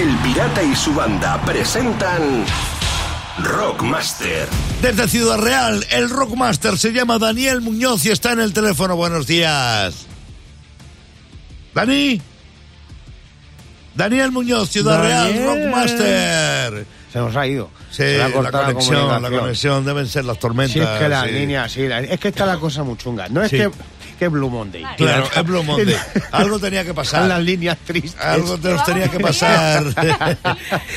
El 0.00 0.16
Pirata 0.18 0.62
y 0.62 0.74
su 0.74 0.94
banda 0.94 1.38
presentan 1.44 2.44
Rockmaster. 3.42 4.48
Desde 4.80 5.06
Ciudad 5.08 5.36
Real, 5.38 5.84
el 5.90 6.08
Rockmaster 6.08 6.78
se 6.78 6.92
llama 6.92 7.18
Daniel 7.18 7.60
Muñoz 7.60 8.06
y 8.06 8.10
está 8.10 8.32
en 8.32 8.40
el 8.40 8.54
teléfono. 8.54 8.96
Buenos 8.96 9.26
días. 9.26 10.06
Dani. 11.74 12.20
Daniel 13.94 14.30
Muñoz, 14.32 14.70
Ciudad 14.70 15.02
Daniel. 15.02 15.42
Real, 15.44 15.60
Rockmaster. 15.64 16.86
Se 17.12 17.18
nos 17.18 17.36
ha 17.36 17.46
ido. 17.46 17.68
Sí, 17.90 18.04
la 18.16 18.30
cortado 18.30 18.64
conexión, 18.72 18.96
la 18.96 19.02
comunicación. 19.06 19.40
conexión, 19.40 19.84
deben 19.84 20.06
ser 20.08 20.24
las 20.24 20.38
tormentas. 20.38 20.72
Sí, 20.72 20.80
es 20.80 20.98
que 20.98 21.08
la 21.08 21.24
sí. 21.24 21.30
línea, 21.32 21.68
sí, 21.68 21.86
la- 21.88 22.00
es 22.00 22.18
que 22.20 22.28
está 22.28 22.46
la 22.46 22.56
cosa 22.56 22.84
muy 22.84 22.96
chunga. 22.96 23.28
No 23.28 23.42
es 23.42 23.50
Sí. 23.50 23.56
que, 23.58 23.70
que 24.20 24.28
Blue 24.28 24.50
Monday. 24.50 24.84
Claro, 24.98 25.24
es 25.34 25.44
Blue 25.44 25.62
Monday. 25.64 25.96
Algo 26.32 26.58
tenía 26.60 26.84
que 26.84 26.92
pasar. 26.94 27.26
Las 27.26 27.42
líneas 27.42 27.78
tristes. 27.84 28.20
Algo 28.22 28.58
te 28.58 28.68
nos 28.70 28.84
tenía 28.84 29.08
que 29.08 29.18
pasar 29.18 29.82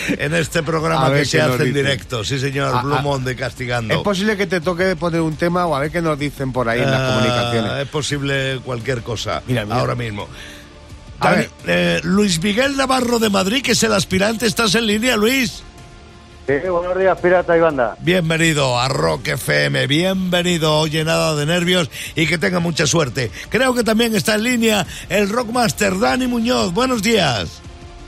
en 0.09 0.33
este 0.35 0.61
programa 0.61 1.09
que 1.13 1.23
se 1.25 1.41
hace 1.41 1.63
en 1.63 1.73
directo. 1.73 2.23
Sí, 2.25 2.37
señor, 2.37 2.73
Ah, 2.75 2.81
Blue 2.83 2.95
ah. 2.99 3.01
Monday 3.01 3.35
castigando. 3.35 3.93
Es 3.93 4.01
posible 4.01 4.35
que 4.35 4.45
te 4.45 4.59
toque 4.61 4.95
poner 4.97 5.21
un 5.21 5.35
tema 5.37 5.65
o 5.65 5.73
a 5.75 5.79
ver 5.79 5.89
qué 5.91 6.01
nos 6.01 6.19
dicen 6.19 6.51
por 6.51 6.67
ahí 6.67 6.81
en 6.81 6.91
las 6.91 6.99
Ah, 7.01 7.13
comunicaciones. 7.15 7.71
Es 7.83 7.87
posible 7.87 8.59
cualquier 8.63 9.01
cosa. 9.03 9.41
Mira, 9.47 9.63
mira. 9.63 9.77
Ahora 9.79 9.95
mismo. 9.95 10.27
A 11.21 11.31
ver. 11.31 11.49
eh, 11.65 12.01
Luis 12.03 12.41
Miguel 12.43 12.75
Navarro 12.75 13.17
de 13.19 13.29
Madrid, 13.29 13.61
que 13.63 13.71
es 13.71 13.83
el 13.83 13.93
aspirante. 13.93 14.45
¿Estás 14.45 14.75
en 14.75 14.85
línea, 14.85 15.15
Luis? 15.15 15.63
Sí, 16.45 16.53
buenos 16.67 16.99
días, 16.99 17.17
pirata 17.21 17.55
y 17.55 17.61
banda. 17.61 17.95
Bienvenido 18.01 18.77
a 18.77 18.89
Rock 18.89 19.29
FM, 19.29 19.87
bienvenido, 19.87 20.77
oye 20.77 21.05
nada 21.05 21.35
de 21.35 21.45
nervios 21.45 21.89
y 22.15 22.27
que 22.27 22.37
tenga 22.37 22.59
mucha 22.59 22.85
suerte. 22.85 23.31
Creo 23.47 23.73
que 23.73 23.83
también 23.85 24.13
está 24.13 24.35
en 24.35 24.43
línea 24.43 24.85
el 25.07 25.29
Rockmaster 25.29 25.97
Dani 25.97 26.27
Muñoz. 26.27 26.73
Buenos 26.73 27.01
días. 27.01 27.61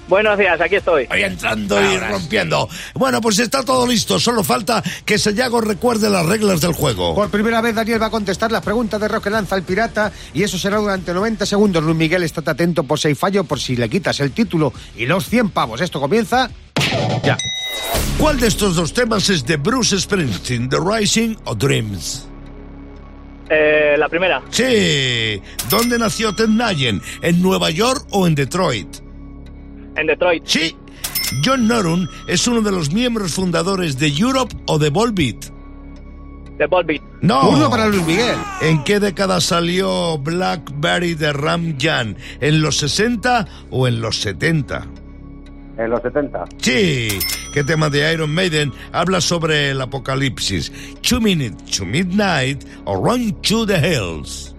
Buenos 0.10 0.38
días, 0.38 0.60
aquí 0.60 0.76
estoy. 0.76 1.08
Ahí 1.10 1.24
entrando 1.24 1.82
y 1.82 1.98
rompiendo. 1.98 2.68
Bueno, 2.94 3.22
pues 3.22 3.40
está 3.40 3.64
todo 3.64 3.88
listo, 3.88 4.20
solo 4.20 4.44
falta 4.44 4.84
que 5.06 5.18
Sayago 5.18 5.62
recuerde 5.62 6.10
las 6.10 6.26
reglas 6.26 6.60
del 6.60 6.74
juego. 6.74 7.16
Por 7.16 7.30
primera 7.30 7.62
vez 7.62 7.74
Daniel 7.74 8.02
va 8.02 8.08
a 8.08 8.12
contestar 8.12 8.52
las 8.52 8.64
preguntas 8.64 9.00
de 9.00 9.08
rock 9.08 9.24
que 9.24 9.30
lanza 9.30 9.56
el 9.56 9.64
pirata 9.64 10.12
y 10.34 10.44
eso 10.44 10.58
será 10.58 10.78
durante 10.78 11.14
90 11.14 11.46
segundos. 11.46 11.82
Luis 11.82 11.96
Miguel, 11.96 12.24
estate 12.24 12.52
atento 12.52 12.84
por 12.84 13.00
si 13.00 13.08
hay 13.08 13.16
fallo, 13.16 13.46
por 13.46 13.62
si 13.62 13.78
le 13.78 13.90
quitas 13.90 14.20
el 14.20 14.32
título 14.32 14.74
y 14.98 15.06
los 15.06 15.28
100 15.30 15.52
pavos. 15.52 15.80
Esto 15.80 16.02
comienza 16.02 16.52
ya. 17.24 17.38
¿Cuál 18.20 18.40
de 18.40 18.48
estos 18.48 18.76
dos 18.76 18.94
temas 18.94 19.30
es 19.30 19.46
de 19.46 19.58
Bruce 19.58 20.00
Springsteen, 20.00 20.70
The 20.70 20.78
Rising 20.80 21.36
o 21.46 21.56
Dreams? 21.56 22.28
Eh, 23.50 23.96
la 23.98 24.10
primera, 24.10 24.42
Sí. 24.50 25.42
¿Dónde 25.70 26.00
nació 26.00 26.34
Ted 26.34 26.48
Nugent? 26.48 27.04
¿En 27.22 27.42
Nueva 27.42 27.70
York 27.70 28.08
o 28.12 28.26
en 28.26 28.36
Detroit? 28.36 28.88
en 29.98 30.08
Detroit, 30.08 30.44
Sí. 30.46 30.76
John 31.44 31.68
Norum 31.68 32.08
es 32.28 32.48
uno 32.48 32.62
de 32.62 32.72
los 32.72 32.92
miembros 32.92 33.34
fundadores 33.34 33.98
de 33.98 34.08
Europe 34.08 34.56
o 34.68 34.78
de 34.80 34.90
Volbeat. 34.90 35.46
de 36.58 36.66
Volbeat, 36.68 37.02
No. 37.22 37.42
Turno 37.50 37.70
para 37.70 37.88
Luis 37.88 38.06
Miguel. 38.06 38.38
¿En 38.62 38.84
qué 38.86 39.00
década 39.02 39.42
salió 39.42 40.18
Blackberry 40.18 41.14
de 41.14 41.34
Ram 41.34 41.76
Jan? 41.80 42.16
¿En 42.40 42.62
los 42.62 42.78
60 42.78 43.46
o 43.72 43.88
en 43.88 44.00
los 44.02 44.22
70? 44.22 44.88
En 45.78 45.90
los 45.90 46.02
70. 46.02 46.46
Sí. 46.62 47.20
¿Qué 47.54 47.64
tema 47.64 47.90
de 47.90 48.12
Iron 48.14 48.34
Maiden 48.34 48.72
habla 48.92 49.20
sobre 49.22 49.72
el 49.72 49.82
apocalipsis? 49.82 50.72
Two 51.02 51.20
Minutes 51.22 51.78
to 51.78 51.86
Midnight 51.86 52.64
o 52.86 52.96
Run 52.96 53.34
to 53.42 53.66
the 53.66 53.78
Hills. 53.78 54.54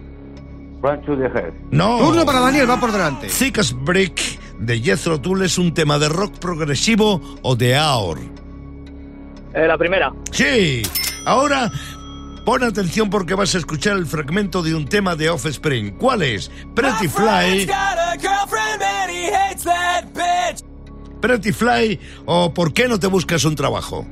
Run 0.83 1.01
to 1.03 1.17
the 1.17 1.27
Head. 1.27 1.53
No. 1.71 1.99
Turno 1.99 2.25
para 2.27 2.41
Daniel, 2.41 2.69
va 2.69 2.79
por 2.79 2.93
delante. 2.93 3.29
Thick 3.29 3.59
as 3.59 3.73
Brick 3.73 4.21
de 4.59 4.81
Jethro 4.81 5.21
Tull 5.21 5.43
es 5.43 5.59
un 5.59 5.73
tema 5.75 5.99
de 5.99 6.09
rock 6.09 6.39
progresivo 6.39 7.21
o 7.43 7.57
de 7.57 7.77
AOR. 7.77 8.19
eh, 9.55 9.67
la 9.67 9.79
primera, 9.79 10.13
Sí. 10.33 10.83
Ahora 11.25 11.71
pon 12.45 12.63
atención 12.63 13.09
porque 13.11 13.35
vas 13.35 13.55
a 13.55 13.59
escuchar 13.59 13.97
el 13.97 14.07
fragmento 14.07 14.63
de 14.63 14.75
un 14.75 14.87
tema 14.87 15.17
de 15.17 15.29
Offspring. 15.31 15.93
¿Cuál 15.97 16.23
es? 16.23 16.51
Pretty 16.75 17.09
Fly, 17.09 17.67
Pretty 21.21 21.53
Fly 21.53 21.99
o 22.27 22.53
¿Por 22.53 22.73
qué 22.73 22.89
no 22.89 22.99
te 22.99 23.07
buscas 23.07 23.45
un 23.45 23.55
trabajo? 23.55 24.07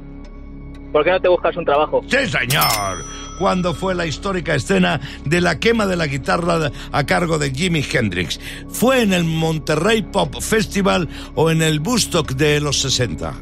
¿por 0.93 1.03
qué 1.03 1.11
no 1.11 1.21
te 1.21 1.27
buscas 1.29 1.57
un 1.57 1.65
trabajo? 1.65 2.03
Sí, 2.09 2.19
señor. 2.29 3.05
¿Cuándo 3.41 3.75
fue 3.75 3.97
la 3.97 4.07
histórica 4.07 4.55
escena 4.55 5.01
de 5.25 5.41
la 5.41 5.59
quema 5.59 5.87
de 5.87 5.97
la 5.97 6.07
guitarra 6.07 6.71
a 6.93 7.05
cargo 7.05 7.37
de 7.37 7.51
Jimi 7.51 7.85
Hendrix? 7.93 8.39
¿Fue 8.69 9.03
en 9.03 9.13
el 9.13 9.25
Monterrey 9.25 10.03
Pop 10.03 10.41
Festival 10.41 11.09
o 11.35 11.51
en 11.51 11.63
el 11.63 11.81
Woodstock 11.81 12.31
de 12.35 12.61
los 12.61 12.81
60? 12.81 13.35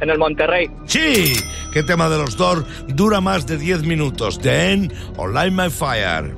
En 0.00 0.10
el 0.10 0.18
Monterrey, 0.18 0.68
Sí. 0.86 1.34
¿Qué 1.72 1.84
tema 1.84 2.08
de 2.08 2.18
los 2.18 2.36
Doors 2.36 2.66
dura 2.88 3.20
más 3.20 3.46
de 3.46 3.56
10 3.56 3.84
minutos? 3.84 4.40
¿The 4.40 4.72
End 4.72 4.92
o 5.16 5.28
Light 5.28 5.52
My 5.52 5.70
Fire? 5.70 6.34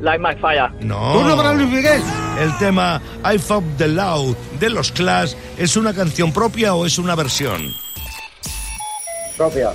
Light 0.00 0.20
My 0.20 0.34
Fire, 0.40 0.70
No. 0.80 1.12
Turno 1.14 1.36
para 1.36 1.54
Luis 1.54 1.68
Miguel. 1.68 2.02
El 2.38 2.56
tema 2.58 3.00
I 3.24 3.38
Fought 3.38 3.64
the 3.78 3.88
Loud 3.88 4.36
de 4.60 4.70
los 4.70 4.92
Clash 4.92 5.32
es 5.56 5.76
una 5.76 5.94
canción 5.94 6.32
propia 6.32 6.74
o 6.74 6.84
es 6.84 6.98
una 6.98 7.14
versión? 7.14 7.72
Propia. 9.36 9.70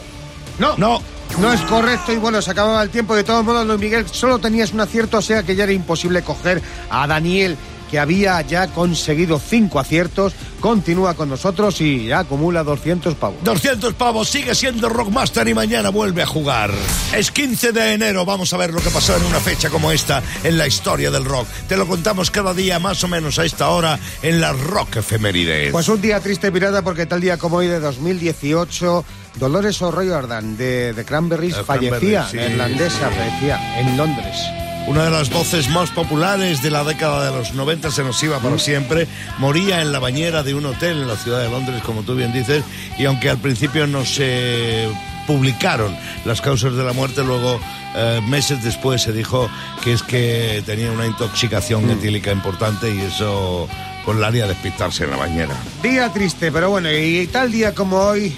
No. 0.60 0.78
No. 0.78 1.02
No 1.40 1.52
es 1.52 1.62
correcto 1.62 2.12
y 2.12 2.18
bueno, 2.18 2.42
se 2.42 2.52
acababa 2.52 2.84
el 2.84 2.90
tiempo. 2.90 3.16
De 3.16 3.24
todos 3.24 3.44
modos, 3.46 3.66
Luis 3.66 3.80
Miguel, 3.80 4.06
solo 4.08 4.38
tenías 4.40 4.74
un 4.74 4.82
acierto, 4.82 5.20
o 5.20 5.22
sea 5.22 5.44
que 5.44 5.56
ya 5.56 5.64
era 5.64 5.72
imposible 5.72 6.22
coger 6.24 6.62
a 6.90 7.08
Daniel, 7.08 7.58
que 7.92 8.00
había 8.00 8.40
ya 8.42 8.68
conseguido 8.68 9.38
cinco 9.38 9.78
aciertos. 9.78 10.34
Continúa 10.62 11.14
con 11.14 11.30
nosotros 11.30 11.82
y 11.82 12.06
ya 12.06 12.20
acumula 12.20 12.64
200 12.64 13.16
pavos. 13.16 13.44
200 13.44 13.94
pavos, 13.96 14.30
sigue 14.30 14.56
siendo 14.56 14.88
Rockmaster 14.88 15.48
y 15.48 15.54
mañana 15.54 15.90
vuelve 15.90 16.24
a 16.24 16.26
jugar. 16.26 16.72
Es 17.14 17.32
15 17.32 17.74
de 17.74 17.94
enero, 17.94 18.24
vamos 18.26 18.54
a 18.54 18.58
ver 18.58 18.72
lo 18.72 18.80
que 18.80 18.90
pasó 18.90 19.18
en 19.18 19.26
una 19.26 19.40
fecha 19.40 19.70
como 19.70 19.92
esta 19.92 20.24
en 20.44 20.58
la 20.58 20.68
historia 20.68 21.12
del 21.12 21.26
rock. 21.26 21.48
Te 21.68 21.76
lo 21.76 21.86
contamos 21.86 22.32
cada 22.32 22.54
día 22.54 22.80
más 22.80 23.04
o 23.04 23.10
menos 23.10 23.38
a 23.40 23.46
esta 23.46 23.70
hora 23.70 24.00
en 24.22 24.40
las 24.40 24.58
Rock 24.58 24.98
Efemérides. 24.98 25.72
Pues 25.72 25.90
un 25.90 26.00
día 26.00 26.22
triste, 26.22 26.52
pirata, 26.52 26.82
porque 26.84 27.06
tal 27.06 27.20
día 27.20 27.38
como 27.38 27.58
hoy 27.58 27.68
de 27.68 27.80
2018, 27.80 29.04
Dolores 29.38 29.82
O'Riordan 29.82 30.56
de, 30.56 30.94
de 30.94 31.06
Cranberries 31.06 31.58
fallecía, 31.58 31.90
Cranberries, 31.90 32.32
sí. 32.32 32.38
neerlandesa, 32.38 33.10
fallecía 33.10 33.80
en 33.80 33.98
Londres. 33.98 34.71
Una 34.88 35.06
de 35.06 35.12
las 35.12 35.30
voces 35.30 35.70
más 35.70 35.92
populares 35.92 36.62
de 36.62 36.72
la 36.72 36.84
década 36.84 37.30
de 37.30 37.38
los 37.38 37.54
90 37.54 37.92
se 37.92 38.04
nos 38.04 38.22
iba 38.24 38.40
para 38.40 38.58
siempre. 38.58 39.08
Moría 39.38 39.82
en 39.82 39.92
la 39.92 40.00
bañera 40.00 40.44
de 40.44 40.54
un 40.54 40.66
hotel 40.66 41.02
en 41.02 41.08
la 41.08 41.16
ciudad 41.16 41.42
de 41.42 41.50
Londres, 41.50 41.82
como 41.86 42.02
tú 42.04 42.16
bien 42.16 42.34
dices, 42.34 42.64
y 42.98 43.06
aunque 43.06 43.30
al 43.30 43.38
principio 43.38 43.88
no 43.88 44.04
se 44.06 44.90
publicaron 45.28 45.96
las 46.26 46.42
causas 46.42 46.74
de 46.74 46.84
la 46.84 46.94
muerte, 46.94 47.24
luego 47.24 47.60
eh, 47.96 48.22
meses 48.28 48.64
después 48.64 49.04
se 49.04 49.14
dijo 49.14 49.50
que 49.84 49.94
es 49.94 50.04
que 50.04 50.64
tenía 50.66 50.92
una 50.92 51.06
intoxicación 51.06 51.90
etílica 51.90 52.32
importante 52.32 52.94
y 52.94 53.00
eso 53.00 53.68
pues 54.04 54.18
la 54.18 54.28
haría 54.28 54.48
despistarse 54.48 55.04
en 55.04 55.12
la 55.12 55.18
bañera. 55.18 55.56
Día 55.84 56.12
triste, 56.12 56.52
pero 56.52 56.70
bueno, 56.70 56.92
y 56.92 57.28
tal 57.28 57.52
día 57.52 57.76
como 57.76 57.98
hoy, 57.98 58.34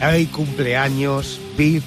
hay 0.00 0.26
cumpleaños, 0.26 1.40
Biff, 1.56 1.84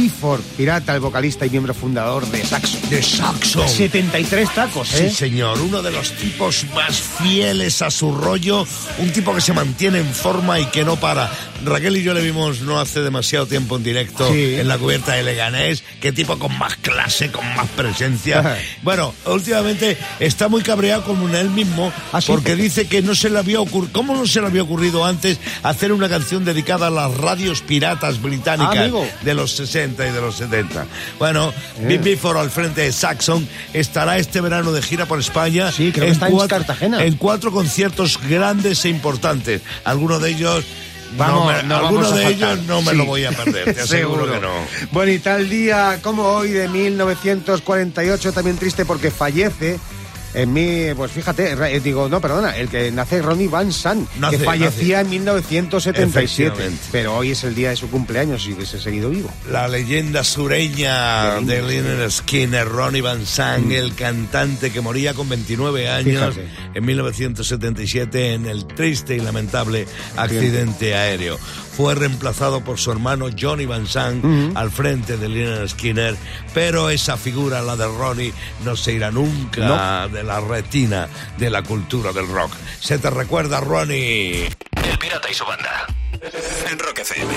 Bifford, 0.00 0.42
pirata, 0.58 0.94
el 0.94 1.00
vocalista 1.00 1.46
y 1.46 1.48
miembro 1.50 1.72
fundador 1.72 2.26
de 2.26 2.44
Saxo. 2.44 2.76
De 2.90 3.02
Saxo. 3.02 3.66
73 3.66 4.54
tacos, 4.54 4.92
¿eh? 4.92 5.08
Sí, 5.08 5.16
señor, 5.16 5.58
uno 5.62 5.80
de 5.80 5.90
los 5.90 6.12
tipos 6.12 6.66
más 6.74 6.96
fieles 7.00 7.80
a 7.80 7.90
su 7.90 8.12
rollo, 8.14 8.66
un 8.98 9.10
tipo 9.12 9.34
que 9.34 9.40
se 9.40 9.54
mantiene 9.54 10.00
en 10.00 10.12
forma 10.12 10.60
y 10.60 10.66
que 10.66 10.84
no 10.84 10.96
para. 10.96 11.30
Raquel 11.64 11.96
y 11.96 12.02
yo 12.02 12.12
le 12.12 12.20
vimos 12.20 12.60
no 12.60 12.78
hace 12.78 13.00
demasiado 13.00 13.46
tiempo 13.46 13.76
en 13.78 13.84
directo 13.84 14.30
Sí. 14.30 14.56
en 14.56 14.68
la 14.68 14.76
cubierta 14.76 15.14
de 15.14 15.22
Leganés, 15.22 15.82
qué 16.02 16.12
tipo 16.12 16.38
con 16.38 16.56
más 16.58 16.76
clase, 16.76 17.30
con 17.32 17.46
más 17.56 17.66
presencia. 17.68 18.58
Bueno, 18.82 19.14
últimamente 19.24 19.96
está 20.20 20.48
muy 20.48 20.60
cabreado 20.62 21.04
con 21.04 21.34
él 21.34 21.48
mismo 21.48 21.90
¿Ah, 22.12 22.20
sí? 22.20 22.26
porque 22.30 22.54
dice 22.54 22.86
que 22.86 23.00
no 23.00 23.14
se 23.14 23.30
le 23.30 23.38
había 23.38 23.60
ocurrido, 23.62 23.90
¿cómo 23.94 24.14
no 24.14 24.26
se 24.26 24.42
le 24.42 24.48
había 24.48 24.62
ocurrido 24.62 25.06
antes 25.06 25.38
hacer 25.62 25.92
una 25.92 26.10
canción 26.10 26.44
dedicada 26.44 26.88
a 26.88 26.90
las 26.90 27.14
radios 27.16 27.62
piratas 27.62 28.20
británicas 28.20 28.76
Ah, 28.76 28.82
amigo. 28.82 29.08
de 29.22 29.32
los 29.34 29.52
60 29.52 29.85
y 29.92 30.10
de 30.12 30.20
los 30.20 30.36
70? 30.36 30.86
Bueno, 31.18 31.52
Big 31.86 32.00
Bifford 32.00 32.38
al 32.38 32.50
frente 32.50 32.82
de 32.82 32.92
Saxon 32.92 33.48
estará 33.72 34.18
este 34.18 34.40
verano 34.40 34.72
de 34.72 34.82
gira 34.82 35.06
por 35.06 35.18
España. 35.20 35.70
Sí, 35.72 35.92
creo 35.92 36.06
que 36.06 36.12
está 36.12 36.28
en 36.28 36.38
Cartagena. 36.48 37.04
En 37.04 37.16
cuatro 37.16 37.52
conciertos 37.52 38.18
grandes 38.28 38.84
e 38.84 38.88
importantes. 38.88 39.62
Algunos 39.84 40.20
de 40.22 40.30
ellos. 40.30 40.64
Vamos, 41.16 41.46
no 41.46 41.52
me, 41.52 41.62
no 41.62 41.76
algunos 41.76 42.10
vamos 42.10 42.12
a 42.12 42.16
de 42.16 42.24
faltar. 42.24 42.52
ellos 42.58 42.66
no 42.66 42.82
me 42.82 42.90
Sí. 42.90 42.96
lo 42.96 43.04
voy 43.06 43.24
a 43.24 43.30
perder, 43.30 43.74
te 43.74 43.80
aseguro 43.82 44.30
que 44.30 44.40
no. 44.40 44.50
Bueno, 44.90 45.12
y 45.12 45.18
tal 45.20 45.48
día 45.48 46.00
como 46.02 46.24
hoy 46.24 46.50
de 46.50 46.68
1948, 46.68 48.32
también 48.32 48.56
triste 48.58 48.84
porque 48.84 49.10
fallece 49.12 49.78
En 50.36 50.52
mí, 50.52 50.92
pues 50.94 51.12
fíjate, 51.12 51.52
eh, 51.52 51.80
digo, 51.80 52.10
no, 52.10 52.20
perdona, 52.20 52.54
el 52.58 52.68
que 52.68 52.90
nace 52.90 53.22
Ronnie 53.22 53.48
Van 53.48 53.72
Sant, 53.72 54.06
Nace, 54.18 54.36
que 54.36 54.44
fallecía 54.44 55.00
en 55.00 55.08
1977. 55.08 56.46
Efectivamente. 56.46 56.84
Pero 56.92 57.16
hoy 57.16 57.30
es 57.30 57.42
el 57.44 57.54
día 57.54 57.70
de 57.70 57.76
su 57.76 57.88
cumpleaños 57.88 58.46
y 58.46 58.52
hubiese 58.52 58.78
seguido 58.78 59.08
vivo. 59.08 59.30
La 59.50 59.66
leyenda 59.66 60.22
sureña 60.24 61.40
de 61.40 61.62
Lynyrd 61.62 62.10
Skinner, 62.10 62.68
Ronnie 62.68 63.00
Van 63.00 63.24
Sant, 63.24 63.72
el 63.72 63.94
cantante 63.94 64.70
que 64.70 64.82
moría 64.82 65.14
con 65.14 65.26
29 65.26 65.88
años 65.88 66.34
Fíjate. 66.34 66.48
en 66.74 66.84
1977 66.84 68.34
en 68.34 68.44
el 68.44 68.66
triste 68.66 69.16
y 69.16 69.20
lamentable 69.20 69.86
accidente 70.16 70.94
aéreo. 70.94 71.38
Fue 71.76 71.94
reemplazado 71.94 72.62
por 72.62 72.78
su 72.78 72.90
hermano 72.90 73.26
Johnny 73.38 73.66
Van 73.66 73.86
Sant 73.86 74.24
al 74.56 74.70
frente 74.70 75.18
de 75.18 75.28
Lynyrd 75.28 75.68
Skinner, 75.68 76.16
pero 76.54 76.88
esa 76.88 77.18
figura, 77.18 77.60
la 77.60 77.76
de 77.76 77.86
Ronnie, 77.86 78.32
no 78.64 78.76
se 78.76 78.94
irá 78.94 79.10
nunca 79.10 80.08
de 80.08 80.22
la 80.22 80.40
retina 80.40 81.06
de 81.36 81.50
la 81.50 81.62
cultura 81.62 82.12
del 82.12 82.28
rock. 82.28 82.52
Se 82.80 82.98
te 82.98 83.10
recuerda, 83.10 83.60
Ronnie. 83.60 84.46
El 84.46 84.98
pirata 84.98 85.30
y 85.30 85.34
su 85.34 85.44
banda. 85.44 85.86
En 86.70 86.78
Rock 86.78 87.00
FM. 87.00 87.34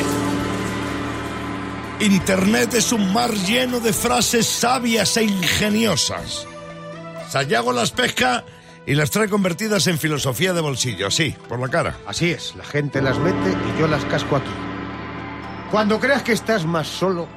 Internet 1.99 2.75
es 2.75 2.93
un 2.93 3.11
mar 3.11 3.33
lleno 3.33 3.81
de 3.81 3.91
frases 3.91 4.47
sabias 4.47 5.17
e 5.17 5.23
ingeniosas. 5.23 6.47
Sayago 7.29 7.73
las 7.73 7.91
pesca 7.91 8.45
y 8.85 8.95
las 8.95 9.11
trae 9.11 9.29
convertidas 9.29 9.87
en 9.87 9.97
filosofía 9.97 10.53
de 10.53 10.61
bolsillo, 10.61 11.07
así, 11.07 11.35
por 11.47 11.59
la 11.59 11.69
cara. 11.69 11.97
Así 12.07 12.31
es, 12.31 12.55
la 12.55 12.63
gente 12.63 13.01
las 13.01 13.17
mete 13.19 13.49
y 13.51 13.79
yo 13.79 13.87
las 13.87 14.03
casco 14.05 14.35
aquí. 14.35 14.51
Cuando 15.71 15.99
creas 15.99 16.23
que 16.23 16.31
estás 16.31 16.65
más 16.65 16.87
solo 16.87 17.27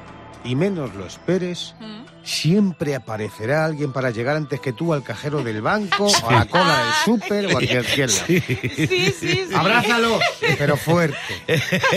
y 0.43 0.55
menos 0.55 0.93
lo 0.95 1.05
esperes, 1.05 1.75
siempre 2.23 2.95
aparecerá 2.95 3.65
alguien 3.65 3.93
para 3.93 4.09
llegar 4.09 4.35
antes 4.35 4.59
que 4.59 4.73
tú 4.73 4.93
al 4.93 5.03
cajero 5.03 5.43
del 5.43 5.61
banco, 5.61 6.07
a 6.27 6.31
la 6.31 6.45
cola 6.45 6.79
del 6.79 6.93
súper 7.05 7.45
o 7.45 7.49
a 7.49 7.51
cualquier 7.51 7.85
lado. 7.85 8.25
Sí, 8.27 8.39
sí, 8.39 9.15
sí. 9.19 9.47
Abrázalo, 9.53 10.19
pero 10.57 10.77
fuerte. 10.77 11.17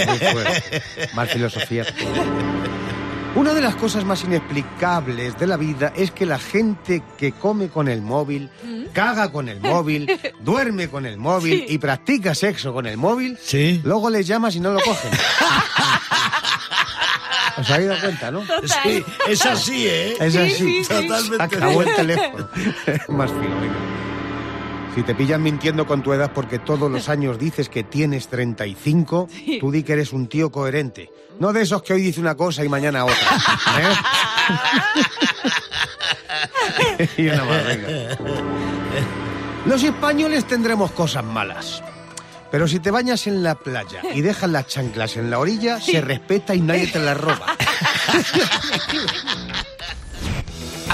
Muy 0.07 0.19
fuerte. 0.19 0.83
Más 1.15 1.31
filosofía. 1.31 1.85
Una 3.37 3.53
de 3.53 3.61
las 3.61 3.77
cosas 3.77 4.05
más 4.05 4.25
inexplicables 4.25 5.39
de 5.39 5.47
la 5.47 5.57
vida 5.59 5.93
es 5.95 6.11
que 6.11 6.25
la 6.25 6.39
gente 6.39 7.03
que 7.19 7.33
come 7.33 7.69
con 7.69 7.87
el 7.87 8.01
móvil, 8.01 8.49
caga 8.95 9.31
con 9.31 9.49
el 9.51 9.61
móvil, 9.61 10.11
duerme 10.41 10.89
con 10.89 11.05
el 11.05 11.19
móvil 11.19 11.65
Sí. 11.69 11.75
y 11.75 11.79
practica 11.79 12.35
sexo 12.35 12.73
con 12.73 12.87
el 12.87 12.97
móvil, 12.97 13.37
Sí. 13.41 13.83
luego 13.85 14.09
les 14.09 14.27
llamas 14.27 14.57
y 14.57 14.61
no 14.61 14.73
lo 14.73 14.81
cogen. 14.81 15.11
¿Os 17.59 17.71
habéis 17.71 17.89
dado 17.89 18.01
cuenta, 18.01 18.31
no? 18.31 18.41
Total. 18.41 18.69
Sí, 18.83 19.05
es 19.29 19.47
así, 19.47 19.87
¿eh? 19.87 20.17
Es 20.21 20.33
Sí, 20.33 20.39
así. 20.39 20.55
sí, 20.55 20.85
sí. 20.85 20.89
Totalmente. 21.07 21.43
Acabó 21.57 21.83
el 21.83 21.95
teléfono. 21.95 22.49
Más 23.09 23.31
fino, 23.31 23.61
venga. 23.61 23.75
Si 24.97 25.03
te 25.03 25.15
pillan 25.15 25.43
mintiendo 25.43 25.87
con 25.87 26.03
tu 26.03 26.15
edad 26.15 26.33
porque 26.35 26.59
todos 26.59 26.91
los 26.91 27.09
años 27.11 27.39
dices 27.39 27.69
que 27.69 27.85
tienes 27.85 28.29
35, 28.29 29.29
tú 29.61 29.71
di 29.71 29.83
que 29.83 29.93
eres 29.93 30.15
un 30.15 30.27
tío 30.27 30.51
coherente. 30.51 31.13
No 31.39 31.53
de 31.53 31.61
esos 31.61 31.83
que 31.83 31.93
hoy 31.93 32.01
dice 32.01 32.19
una 32.19 32.35
cosa 32.35 32.65
y 32.65 32.71
mañana 32.71 33.05
otra. 33.05 33.15
¿eh? 33.79 33.95
y 37.19 37.29
una 37.29 37.45
más, 37.45 37.67
venga. 37.67 38.19
Los 39.67 39.83
españoles 39.83 40.47
tendremos 40.47 40.91
cosas 40.93 41.25
malas. 41.25 41.83
Pero 42.51 42.67
si 42.67 42.81
te 42.81 42.91
bañas 42.91 43.27
en 43.27 43.43
la 43.43 43.55
playa 43.55 44.01
y 44.15 44.23
dejas 44.23 44.49
las 44.49 44.67
chanclas 44.67 45.19
en 45.19 45.31
la 45.31 45.39
orilla, 45.39 45.79
se 45.79 46.01
respeta 46.01 46.55
y 46.55 46.63
nadie 46.63 46.87
te 46.87 47.01
las 47.01 47.21
roba. 47.21 47.55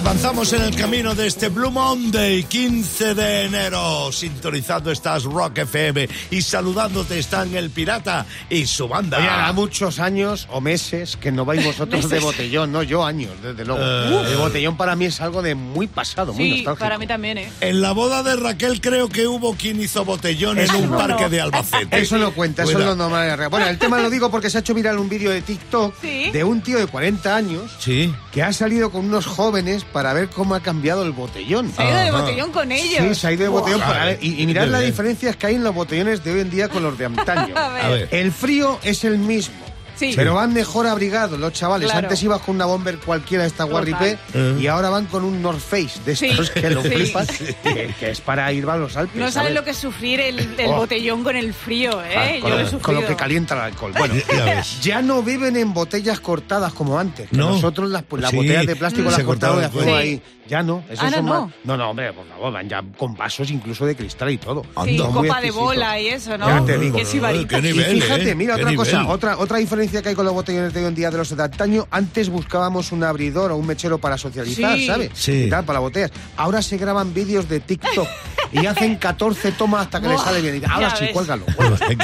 Avanzamos 0.04 0.52
en 0.52 0.62
el 0.62 0.74
camino 0.74 1.14
de 1.14 1.28
este 1.28 1.48
Blue 1.48 1.70
Monday, 1.70 2.42
15 2.42 3.14
de 3.14 3.44
enero. 3.44 4.10
Sintonizando 4.10 4.90
estás 4.90 5.22
Rock 5.22 5.58
FM 5.58 6.08
y 6.30 6.42
saludándote 6.42 7.20
están 7.20 7.54
el 7.54 7.70
pirata 7.70 8.26
y 8.50 8.66
su 8.66 8.88
banda. 8.88 9.18
Oye, 9.18 9.28
hará 9.28 9.52
muchos 9.52 10.00
años 10.00 10.48
o 10.50 10.60
meses 10.60 11.16
que 11.16 11.30
no 11.30 11.44
vais 11.44 11.64
vosotros 11.64 12.08
de 12.10 12.18
botellón, 12.18 12.72
no 12.72 12.82
yo 12.82 13.04
años, 13.06 13.30
desde 13.44 13.64
luego. 13.64 13.80
Eh. 13.80 14.32
El 14.32 14.38
botellón 14.38 14.76
para 14.76 14.96
mí 14.96 15.04
es 15.04 15.20
algo 15.20 15.40
de 15.40 15.54
muy 15.54 15.86
pasado, 15.86 16.32
muy 16.32 16.42
Sí, 16.44 16.50
nostálgico. 16.56 16.78
para 16.84 16.98
mí 16.98 17.06
también, 17.06 17.38
¿eh? 17.38 17.52
En 17.60 17.80
la 17.80 17.92
boda 17.92 18.24
de 18.24 18.34
Raquel 18.34 18.80
creo 18.80 19.08
que 19.08 19.28
hubo 19.28 19.54
quien 19.54 19.80
hizo 19.80 20.04
botellón 20.04 20.58
en 20.58 20.64
Eso 20.64 20.78
un 20.78 20.90
no. 20.90 20.98
parque 20.98 21.28
de 21.28 21.40
Albacete. 21.42 22.00
Eso 22.00 22.18
no 22.18 22.32
cuenta, 22.32 22.64
eso 22.64 22.76
es 22.80 22.84
lo 22.84 22.96
normal. 22.96 23.48
Bueno, 23.50 23.68
el 23.68 23.78
tema 23.78 24.00
lo 24.00 24.10
digo 24.10 24.32
porque 24.32 24.50
se 24.50 24.58
ha 24.58 24.60
hecho 24.62 24.74
viral 24.74 24.98
un 24.98 25.08
vídeo 25.08 25.30
de 25.30 25.42
TikTok 25.42 25.94
Sí. 26.00 26.30
de 26.32 26.42
un 26.42 26.60
tío 26.60 26.78
de 26.78 26.88
40 26.88 27.36
años 27.36 27.70
Sí. 27.78 28.12
que 28.32 28.42
ha 28.42 28.52
salido 28.52 28.90
con 28.90 29.04
unos 29.04 29.26
jóvenes 29.26 29.84
para 29.92 30.12
ver 30.12 30.28
cómo 30.28 30.54
ha 30.54 30.60
cambiado 30.60 31.04
el 31.04 31.12
botellón. 31.12 31.72
Se 31.72 31.82
ha 31.82 31.90
ido 31.90 31.98
de 32.00 32.10
botellón 32.22 32.52
con 32.52 32.72
ellos. 32.72 33.00
Sí, 33.08 33.14
se 33.14 33.26
ha 33.26 33.32
ido 33.32 33.42
de 33.44 33.48
botellón 33.48 33.80
Buah. 33.80 33.88
para 33.88 34.04
ver. 34.06 34.18
Y, 34.20 34.42
y 34.42 34.46
mirad 34.46 34.66
las 34.68 34.82
diferencias 34.82 35.36
que 35.36 35.46
hay 35.46 35.54
en 35.56 35.64
los 35.64 35.74
botellones 35.74 36.24
de 36.24 36.32
hoy 36.32 36.40
en 36.40 36.50
día 36.50 36.68
con 36.68 36.82
los 36.82 36.96
de 36.98 37.04
antaño. 37.06 37.54
A 37.56 37.68
ver. 37.88 38.08
El 38.10 38.32
frío 38.32 38.78
es 38.82 39.04
el 39.04 39.18
mismo. 39.18 39.54
Sí. 39.96 40.12
Pero 40.16 40.34
van 40.34 40.52
mejor 40.52 40.86
abrigados 40.86 41.38
los 41.38 41.52
chavales. 41.52 41.90
Claro. 41.90 42.06
Antes 42.08 42.22
ibas 42.22 42.40
con 42.40 42.54
una 42.56 42.66
bomber 42.66 42.98
cualquiera 42.98 43.42
de 43.44 43.48
esta. 43.48 43.64
Guarripé 43.64 44.18
Eh. 44.34 44.56
y 44.60 44.66
ahora 44.66 44.90
van 44.90 45.06
con 45.06 45.24
un 45.24 45.40
North 45.42 45.60
Face 45.60 46.00
de 46.04 46.16
Sí, 46.16 46.26
estos 46.26 46.50
que 46.50 46.70
lo 46.70 46.82
sí. 46.82 46.88
flipas, 46.88 47.28
que, 47.28 47.94
que 47.98 48.10
es 48.10 48.20
para 48.20 48.52
ir 48.52 48.68
a 48.68 48.76
los 48.76 48.96
Alpes. 48.96 49.14
No 49.16 49.22
¿sabes? 49.22 49.34
sabes 49.34 49.54
lo 49.54 49.64
que 49.64 49.70
es 49.70 49.76
sufrir 49.76 50.20
el, 50.20 50.38
el 50.58 50.70
Oh. 50.70 50.76
botellón 50.76 51.22
con 51.22 51.36
el 51.36 51.52
frío, 51.54 51.98
Ah, 52.00 52.26
¿eh? 52.30 52.40
con, 52.40 52.50
Yo 52.50 52.56
lo 52.56 52.60
he 52.60 52.64
lo- 52.64 52.70
sufrido. 52.70 52.82
con 52.82 52.94
lo 52.96 53.06
que 53.06 53.16
calienta 53.16 53.54
el 53.54 53.60
alcohol. 53.60 53.92
Bueno, 53.96 54.14
Ya 54.36 54.44
ves. 54.44 54.80
ya 54.82 55.02
no 55.02 55.22
beben 55.22 55.56
en 55.56 55.72
botellas 55.74 56.20
cortadas 56.20 56.72
como 56.72 56.98
antes. 56.98 57.28
que 57.30 57.36
No. 57.36 57.50
Nosotros 57.50 57.90
las, 57.90 58.02
pues, 58.02 58.22
las 58.22 58.30
Sí. 58.30 58.36
botellas 58.36 58.66
de 58.66 58.76
plástico 58.76 59.08
Mm. 59.08 59.12
las 59.12 59.22
cortamos 59.22 59.58
y 59.58 59.78
las 59.78 59.86
ahí. 59.96 60.22
Ya 60.52 60.62
no. 60.62 60.84
Esos 60.86 61.02
Ahora 61.02 61.16
son 61.16 61.24
no. 61.24 61.46
más- 61.46 61.54
no, 61.64 61.76
no, 61.78 61.88
hombre, 61.88 62.12
por 62.12 62.28
favor, 62.28 62.52
van 62.52 62.68
ya 62.68 62.82
con 62.98 63.14
vasos 63.14 63.50
incluso 63.50 63.86
de 63.86 63.96
cristal 63.96 64.28
y 64.32 64.36
todo. 64.36 64.66
Sí, 64.84 64.98
copa 64.98 65.40
de 65.40 65.50
bola 65.50 65.98
y 65.98 66.08
eso, 66.08 66.36
¿no? 66.36 66.46
Ya 66.46 66.62
te 66.66 66.76
digo. 66.76 66.98
Qué 66.98 67.04
Y 67.04 67.72
fíjate, 67.72 68.30
¿eh? 68.32 68.34
mira 68.34 68.56
otra 68.56 68.74
cosa, 68.74 68.98
nivel. 68.98 69.14
otra, 69.14 69.38
otra 69.38 69.56
diferencia 69.56 70.02
que 70.02 70.10
hay 70.10 70.14
con 70.14 70.26
los 70.26 70.34
botellones 70.34 70.74
de 70.74 70.80
hoy 70.82 70.88
en 70.88 70.94
día 70.94 71.10
de 71.10 71.16
los 71.16 71.34
de 71.34 71.42
antaño. 71.42 71.88
Antes 71.90 72.28
buscábamos 72.28 72.92
un 72.92 73.02
abridor 73.02 73.50
o 73.50 73.56
un 73.56 73.66
mechero 73.66 73.96
para 73.96 74.18
socializar, 74.18 74.76
Sí. 74.76 74.86
¿sabes? 74.86 75.10
Sí. 75.14 75.44
Y 75.44 75.48
tal, 75.48 75.64
para 75.64 75.78
las 75.78 75.84
botellas. 75.84 76.10
Ahora 76.36 76.60
se 76.60 76.76
graban 76.76 77.14
vídeos 77.14 77.48
de 77.48 77.60
TikTok 77.60 78.06
y 78.52 78.66
hacen 78.66 78.96
14 78.96 79.52
tomas 79.52 79.86
hasta 79.86 80.02
que 80.02 80.08
les 80.08 80.20
sale 80.20 80.42
bien. 80.42 80.62
Ahora 80.70 80.90
ya 80.90 80.96
sí, 80.96 81.04
ves. 81.04 81.12
cuélgalo. 81.14 81.46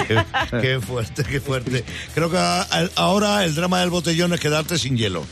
qué, 0.07 0.25
qué 0.63 0.81
fuerte, 0.81 1.23
qué 1.23 1.39
fuerte. 1.43 1.85
Creo 2.15 2.31
que 2.31 2.39
ahora 2.97 3.45
el 3.45 3.55
drama 3.55 3.81
del 3.81 3.91
botellón 3.91 4.33
es 4.33 4.41
quedarte 4.41 4.79
sin 4.79 4.97
hielo. 4.97 5.27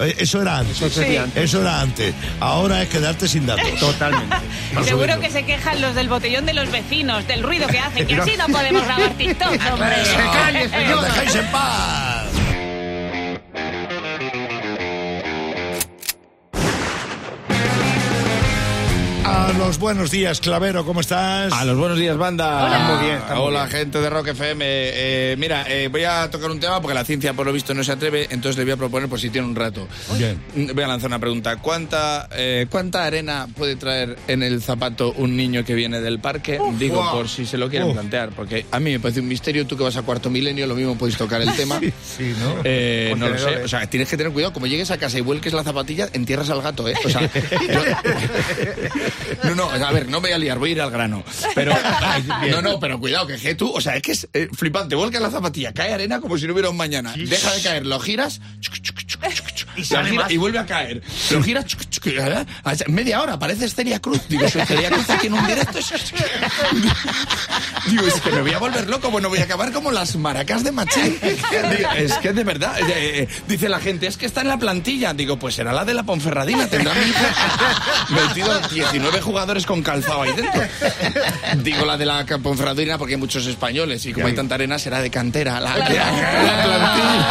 Eh, 0.00 0.16
Eso 0.18 0.42
era 0.42 0.58
antes. 0.58 0.76
Eso 0.80 0.90
sería 0.90 1.22
antes. 1.24 1.44
Eso 1.44 1.60
era 1.60 1.80
antes. 1.80 2.14
Ahora 2.40 2.82
es 2.82 2.88
quedarte 2.88 3.28
sin 3.28 3.46
datos. 3.46 3.74
Totalmente. 3.80 4.36
Seguro 4.84 5.20
que 5.20 5.30
se 5.30 5.44
quejan 5.44 5.80
los 5.80 5.94
del 5.94 6.08
botellón 6.08 6.46
de 6.46 6.54
los 6.54 6.70
vecinos, 6.70 7.26
del 7.26 7.42
ruido 7.42 7.66
que 7.68 7.78
hacen, 7.78 8.06
que 8.06 8.14
así 8.20 8.36
no 8.36 8.46
podemos 8.48 8.84
grabar 8.84 9.10
TikTok, 9.14 9.58
hombre. 9.72 9.96
¡Nos 10.88 11.04
dejáis 11.04 11.34
en 11.34 11.46
paz! 11.46 12.09
A 19.50 19.52
los 19.58 19.78
buenos 19.80 20.12
días, 20.12 20.40
Clavero, 20.40 20.84
¿cómo 20.84 21.00
estás? 21.00 21.52
A 21.52 21.64
los 21.64 21.76
buenos 21.76 21.98
días, 21.98 22.16
banda. 22.16 22.64
Hola. 22.66 22.78
Muy 22.94 23.04
bien, 23.04 23.16
está 23.18 23.34
muy 23.34 23.44
Hola, 23.48 23.64
bien. 23.66 23.76
gente 23.78 24.00
de 24.00 24.08
Rock 24.08 24.28
FM. 24.28 24.64
Eh, 24.64 25.34
mira, 25.38 25.64
eh, 25.68 25.88
voy 25.90 26.04
a 26.04 26.30
tocar 26.30 26.52
un 26.52 26.60
tema 26.60 26.80
porque 26.80 26.94
la 26.94 27.04
ciencia, 27.04 27.32
por 27.34 27.46
lo 27.46 27.52
visto, 27.52 27.74
no 27.74 27.82
se 27.82 27.90
atreve, 27.90 28.28
entonces 28.30 28.56
le 28.58 28.62
voy 28.62 28.72
a 28.74 28.76
proponer 28.76 29.08
por 29.08 29.18
si 29.18 29.28
tiene 29.28 29.48
un 29.48 29.56
rato. 29.56 29.88
Bien. 30.16 30.38
Mm, 30.54 30.72
Voy 30.72 30.84
a 30.84 30.86
lanzar 30.86 31.08
una 31.08 31.18
pregunta. 31.18 31.56
¿Cuánta, 31.56 32.28
eh, 32.32 32.66
¿Cuánta 32.70 33.04
arena 33.04 33.48
puede 33.56 33.74
traer 33.74 34.16
en 34.28 34.44
el 34.44 34.62
zapato 34.62 35.12
un 35.16 35.36
niño 35.36 35.64
que 35.64 35.74
viene 35.74 36.00
del 36.00 36.20
parque? 36.20 36.60
Digo, 36.78 37.02
Wow. 37.02 37.12
por 37.12 37.28
si 37.28 37.44
se 37.44 37.58
lo 37.58 37.68
quieren 37.68 37.88
Uf. 37.88 37.94
plantear, 37.94 38.30
porque 38.30 38.66
a 38.70 38.78
mí 38.78 38.92
me 38.92 39.00
parece 39.00 39.18
un 39.18 39.26
misterio. 39.28 39.66
Tú 39.66 39.76
que 39.76 39.82
vas 39.82 39.96
a 39.96 40.02
cuarto 40.02 40.30
milenio, 40.30 40.66
lo 40.68 40.76
mismo 40.76 40.96
podéis 40.96 41.18
tocar 41.18 41.42
el 41.42 41.52
tema. 41.56 41.80
Sí, 41.80 42.34
¿no? 42.40 42.54
Eh, 42.62 43.14
no 43.18 43.28
lo 43.28 43.36
sé. 43.36 43.64
O 43.64 43.68
sea, 43.68 43.84
tienes 43.90 44.08
que 44.08 44.16
tener 44.16 44.32
cuidado. 44.32 44.52
Como 44.52 44.68
llegues 44.68 44.92
a 44.92 44.96
casa 44.98 45.18
y 45.18 45.22
vuelques 45.22 45.52
la 45.52 45.64
zapatilla, 45.64 46.08
entierras 46.12 46.50
al 46.50 46.62
gato, 46.62 46.86
¿eh? 46.88 46.94
O 47.04 47.08
sea, 47.08 47.22
yo- 47.32 47.80
No, 49.44 49.54
no, 49.54 49.70
a 49.70 49.92
ver, 49.92 50.08
no 50.08 50.20
me 50.20 50.28
voy 50.28 50.32
a 50.32 50.38
liar, 50.38 50.58
voy 50.58 50.70
a 50.70 50.72
ir 50.72 50.80
al 50.80 50.90
grano. 50.90 51.24
Pero, 51.54 51.72
no, 52.50 52.62
no, 52.62 52.80
pero 52.80 52.98
cuidado, 53.00 53.26
que, 53.26 53.36
que 53.36 53.54
tú, 53.54 53.70
o 53.70 53.80
sea, 53.80 53.96
es 53.96 54.02
que 54.02 54.12
es 54.12 54.28
eh, 54.32 54.48
flipante. 54.52 54.94
Vuelcas 54.94 55.22
la 55.22 55.30
zapatilla, 55.30 55.72
cae 55.72 55.92
arena 55.92 56.20
como 56.20 56.38
si 56.38 56.46
no 56.46 56.52
hubiera 56.52 56.70
un 56.70 56.76
mañana. 56.76 57.12
Deja 57.16 57.52
de 57.52 57.62
caer, 57.62 57.86
lo 57.86 57.98
giras. 58.00 58.40
chuc, 58.60 58.80
chuc, 58.80 58.99
chuc, 59.28 59.90
la 59.90 60.04
gira 60.04 60.32
y 60.32 60.36
vuelve 60.36 60.58
a 60.58 60.66
caer. 60.66 61.02
Lo 61.30 61.62
chuc, 61.62 62.06
¿eh? 62.06 62.46
media 62.88 63.20
hora, 63.22 63.38
parece 63.38 63.68
Celia 63.68 64.00
Cruz. 64.00 64.20
Digo, 64.28 64.48
soy 64.48 64.62
Celia 64.62 64.90
Cruz 64.90 65.08
aquí 65.10 65.26
en 65.26 65.34
un 65.34 65.46
directo. 65.46 65.78
Digo, 67.86 68.06
es 68.06 68.20
que 68.20 68.30
me 68.30 68.42
voy 68.42 68.52
a 68.52 68.58
volver 68.58 68.88
loco, 68.88 69.10
bueno, 69.10 69.28
voy 69.28 69.38
a 69.38 69.44
acabar 69.44 69.72
como 69.72 69.90
las 69.90 70.16
maracas 70.16 70.64
de 70.64 70.72
Machín. 70.72 71.18
Digo, 71.22 71.90
es 71.96 72.14
que 72.14 72.32
de 72.32 72.44
verdad, 72.44 72.78
eh, 72.80 73.22
eh, 73.22 73.28
dice 73.48 73.68
la 73.68 73.80
gente, 73.80 74.06
es 74.06 74.16
que 74.16 74.26
está 74.26 74.40
en 74.40 74.48
la 74.48 74.58
plantilla. 74.58 75.12
Digo, 75.14 75.38
pues 75.38 75.54
será 75.54 75.72
la 75.72 75.84
de 75.84 75.94
la 75.94 76.02
Ponferradina, 76.02 76.66
tendrá 76.66 76.94
mi 76.94 77.00
hija 77.10 77.34
metido 78.10 78.58
19 78.68 79.20
jugadores 79.20 79.66
con 79.66 79.82
calzado 79.82 80.22
ahí 80.22 80.32
dentro. 80.32 80.62
Digo 81.62 81.84
la 81.84 81.96
de 81.96 82.06
la 82.06 82.24
Ponferradina 82.24 82.98
porque 82.98 83.14
hay 83.14 83.20
muchos 83.20 83.46
españoles 83.46 84.04
y 84.06 84.12
como 84.12 84.26
hay 84.26 84.34
tanta 84.34 84.54
arena 84.54 84.78
será 84.78 85.00
de 85.00 85.10
cantera. 85.10 85.60
La, 85.60 85.76
la 85.76 85.84
plantilla. 86.64 87.30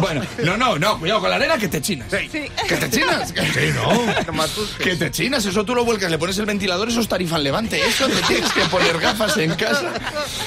Bueno, 0.00 0.13
Bueno, 0.14 0.26
no, 0.44 0.56
no, 0.56 0.78
no, 0.78 0.98
cuidado 0.98 1.20
con 1.20 1.30
la 1.30 1.36
arena 1.36 1.56
que 1.58 1.68
te 1.68 1.80
chinas. 1.80 2.08
Sí. 2.10 2.28
Que 2.68 2.76
te 2.76 2.90
chinas. 2.90 3.32
Sí, 3.54 3.70
no. 3.74 4.24
Que 4.78 4.96
te 4.96 5.10
chinas, 5.10 5.44
eso 5.44 5.64
tú 5.64 5.74
lo 5.74 5.84
vuelcas, 5.84 6.10
le 6.10 6.18
pones 6.18 6.36
el 6.38 6.46
ventilador, 6.46 6.88
eso 6.88 7.00
es 7.00 7.08
tarifa 7.08 7.36
al 7.36 7.44
levante. 7.44 7.80
Eso 7.86 8.06
te 8.08 8.20
tienes 8.22 8.50
que 8.52 8.62
poner 8.62 8.98
gafas 8.98 9.36
en 9.36 9.54
casa. 9.54 9.92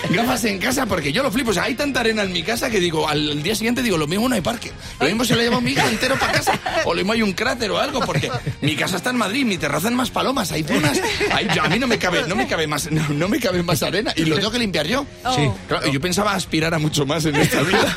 Gafas 0.10 0.44
en 0.46 0.60
casa 0.60 0.86
porque 0.86 1.12
yo 1.14 1.24
lo 1.24 1.32
flipo. 1.32 1.52
O 1.52 1.54
sea, 1.54 1.64
hay 1.64 1.76
tanta 1.76 2.00
arena 2.02 2.24
en 2.24 2.32
mi 2.34 2.44
casa 2.44 2.70
que 2.70 2.80
digo, 2.80 3.08
al 3.08 3.42
día 3.44 3.56
siguiente 3.56 3.82
digo, 3.82 3.98
lo 3.98 4.08
mismo 4.08 4.28
no 4.28 4.36
hay 4.36 4.42
parque. 4.42 4.72
Lo 5.00 5.06
mismo 5.08 5.24
se 5.26 5.36
lo 5.36 5.42
lleva 5.42 5.60
mi 5.62 5.72
hija 5.72 5.88
entero 5.88 6.16
para 6.18 6.34
casa. 6.34 6.60
O 6.86 6.94
lo 6.94 6.98
mismo 6.98 7.14
hay 7.14 7.22
un 7.22 7.34
cráter 7.34 7.72
o 7.72 7.78
algo, 7.80 8.00
porque 8.02 8.32
mi 8.62 8.76
casa 8.76 8.98
está 8.98 9.10
en 9.12 9.18
Madrid, 9.18 9.46
mi 9.46 9.58
terraza 9.58 9.88
en 9.88 9.96
más 9.96 10.10
palomas, 10.10 10.52
hay 10.52 10.64
dunas. 10.64 11.00
hay- 11.32 11.48
yo- 11.56 11.64
a 11.64 11.70
mí 11.70 11.80
no 11.80 11.88
me 11.88 11.98
cabe, 11.98 12.24
no 12.28 12.36
me 12.36 12.48
cabe 12.48 12.68
más, 12.68 12.92
no, 12.92 13.08
no 13.10 13.28
me 13.30 13.40
cabe 13.40 13.64
más 13.64 13.82
arena 13.84 14.12
y 14.16 14.26
lo 14.26 14.36
tengo 14.38 14.52
que 14.52 14.60
limpiar 14.60 14.88
yo. 14.88 15.06
Sí. 15.36 15.50
Claro, 15.68 15.92
yo 15.92 16.02
pensaba 16.02 16.34
aspirar 16.34 16.74
a 16.74 16.80
mucho 16.80 17.06
más 17.06 17.26
en 17.26 17.36
esta 17.36 17.62
vida. 17.62 17.94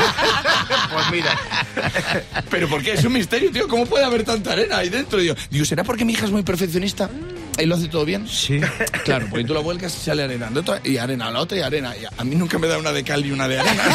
Pues 0.92 1.10
mira. 1.12 1.38
Pero 2.50 2.68
¿por 2.68 2.82
qué? 2.82 2.92
Es 2.94 3.04
un 3.04 3.12
misterio, 3.12 3.50
tío. 3.50 3.68
¿Cómo 3.68 3.86
puede 3.86 4.04
haber 4.04 4.24
tanta 4.24 4.52
arena 4.52 4.78
ahí 4.78 4.88
dentro? 4.88 5.18
Digo, 5.18 5.64
¿será 5.64 5.84
porque 5.84 6.04
mi 6.04 6.12
hija 6.12 6.26
es 6.26 6.32
muy 6.32 6.42
perfeccionista? 6.42 7.10
¿Y 7.58 7.66
lo 7.66 7.74
hace 7.74 7.88
todo 7.88 8.04
bien? 8.04 8.26
Sí. 8.28 8.60
Claro, 9.04 9.26
porque 9.30 9.44
tú 9.44 9.54
la 9.54 9.60
vuelcas 9.60 9.96
y 9.96 10.00
sale 10.04 10.22
arena. 10.22 10.50
De 10.50 10.60
otra, 10.60 10.80
y 10.84 10.98
arena, 10.98 11.28
a 11.28 11.30
la 11.30 11.40
otra 11.40 11.58
y 11.58 11.62
arena. 11.62 11.94
Y 11.96 12.04
a 12.04 12.24
mí 12.24 12.36
nunca 12.36 12.58
me 12.58 12.68
da 12.68 12.78
una 12.78 12.92
de 12.92 13.02
cal 13.02 13.24
y 13.24 13.32
una 13.32 13.48
de 13.48 13.58
arena. 13.58 13.82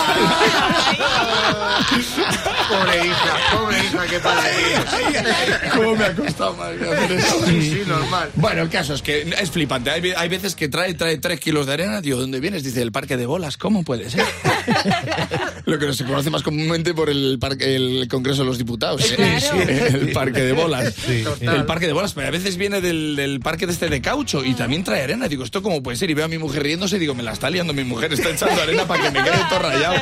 Pobre 2.68 3.06
hija, 3.06 3.38
pobre 3.56 3.78
hija, 3.78 4.06
qué 4.10 4.20
padre. 4.20 4.50
¿Cómo 5.76 5.96
me 5.96 6.06
ha 6.06 6.16
costado 6.16 6.54
madre, 6.56 6.90
hacer 6.90 7.12
eso? 7.12 7.46
Sí, 7.46 7.62
sí, 7.62 7.82
normal. 7.88 8.30
Bueno, 8.36 8.64
el 8.64 8.70
caso 8.70 8.96
es 8.96 9.02
que 9.02 9.22
es 9.40 9.52
flipante. 9.52 9.92
Hay, 9.92 10.14
hay 10.18 10.30
veces 10.30 10.56
que 10.56 10.68
trae, 10.68 10.94
trae 10.96 11.18
tres 11.18 11.40
kilos 11.40 11.68
de 11.68 11.74
arena. 11.74 12.02
Digo, 12.02 12.20
¿dónde 12.20 12.40
vienes? 12.40 12.64
Dice, 12.64 12.82
el 12.82 12.92
parque 12.92 13.18
de 13.18 13.26
bolas. 13.26 13.58
¿Cómo 13.58 13.84
puede 13.84 14.10
ser? 14.10 14.26
Lo 15.66 15.78
que 15.78 15.94
se 15.94 16.06
conoce 16.06 16.30
más 16.30 16.44
comúnmente 16.44 16.94
por 16.94 17.10
el, 17.10 17.38
parque, 17.40 17.76
el 17.76 18.08
Congreso 18.10 18.42
de 18.42 18.48
los 18.48 18.58
Diputados. 18.58 19.12
¿eh? 19.12 19.16
Claro. 19.16 19.62
El 19.62 20.12
parque 20.12 20.42
de 20.42 20.54
bolas. 20.54 20.96
El 21.40 21.66
parque 21.66 21.88
de 21.88 21.94
bolas. 21.94 22.14
Pero 22.14 22.28
a 22.28 22.32
veces 22.32 22.58
viene 22.58 22.82
del, 22.82 23.16
del 23.16 23.40
parque 23.46 23.68
de 23.68 23.74
este 23.74 23.88
de 23.90 24.02
caucho 24.02 24.44
y 24.44 24.56
también 24.56 24.84
trae 24.84 25.04
arena. 25.04 25.28
Digo, 25.28 25.44
¿esto 25.44 25.62
cómo 25.62 25.82
puede 25.84 25.96
ser? 25.98 26.10
Y 26.10 26.16
veo 26.16 26.26
a 26.26 26.28
mi 26.28 26.40
mujer 26.40 26.64
riéndose 26.64 26.96
y 26.96 27.00
digo, 27.00 27.14
me 27.14 27.22
la 27.24 27.32
está 27.32 27.48
liando 27.50 27.74
mi 27.74 27.84
mujer. 27.84 28.12
Está 28.12 28.30
echando 28.32 28.60
arena 28.62 28.86
para 28.88 29.04
que 29.04 29.12
me 29.12 29.24
quede 29.24 29.38
todo 29.48 29.60
rayado. 29.60 29.96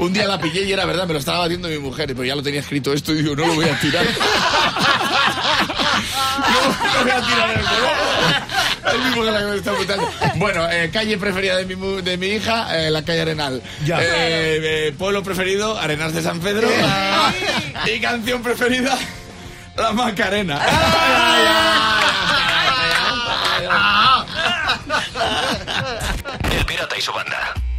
Un 0.00 0.12
día 0.12 0.26
la 0.28 0.38
pillé 0.38 0.64
y 0.64 0.72
era 0.72 0.84
verdad, 0.84 1.06
me 1.06 1.14
lo 1.14 1.18
estaba 1.18 1.38
batiendo 1.40 1.68
mi 1.68 1.78
mujer. 1.78 2.08
Pero 2.08 2.24
ya 2.24 2.34
lo 2.36 2.42
tenía 2.42 2.60
escrito 2.60 2.92
esto 2.92 3.12
y 3.12 3.22
digo, 3.22 3.34
no 3.34 3.46
lo 3.46 3.54
voy 3.54 3.64
a 3.64 3.80
tirar. 3.80 4.04
No, 6.40 6.44
no 6.94 7.02
voy 7.02 7.10
a 7.10 7.20
tirar 7.26 7.50
el 7.50 7.64
color. 7.64 8.94
Es 8.94 9.04
mi 9.04 9.10
mujer 9.16 9.32
la 9.32 9.38
que 9.40 9.44
me 9.46 9.56
está 9.56 9.70
apuntando. 9.72 10.10
Bueno, 10.36 10.70
eh, 10.70 10.90
calle 10.92 11.18
preferida 11.18 11.56
de 11.56 11.66
mi, 11.66 11.76
mu- 11.76 12.00
de 12.02 12.16
mi 12.16 12.26
hija, 12.28 12.78
eh, 12.86 12.90
la 12.90 13.04
calle 13.04 13.20
Arenal. 13.22 13.62
Ya. 13.84 14.00
Eh, 14.02 14.06
eh, 14.88 14.94
pueblo 14.96 15.22
preferido, 15.22 15.78
Arenas 15.78 16.14
de 16.14 16.22
San 16.22 16.40
Pedro. 16.40 16.68
Y 17.94 18.00
canción 18.00 18.42
preferida, 18.42 18.96
La 19.76 19.92
Macarena. 19.92 20.60
El 26.90 26.96
pirata 26.96 26.98
y 26.98 27.02
su 27.02 27.12
banda. 27.12 27.69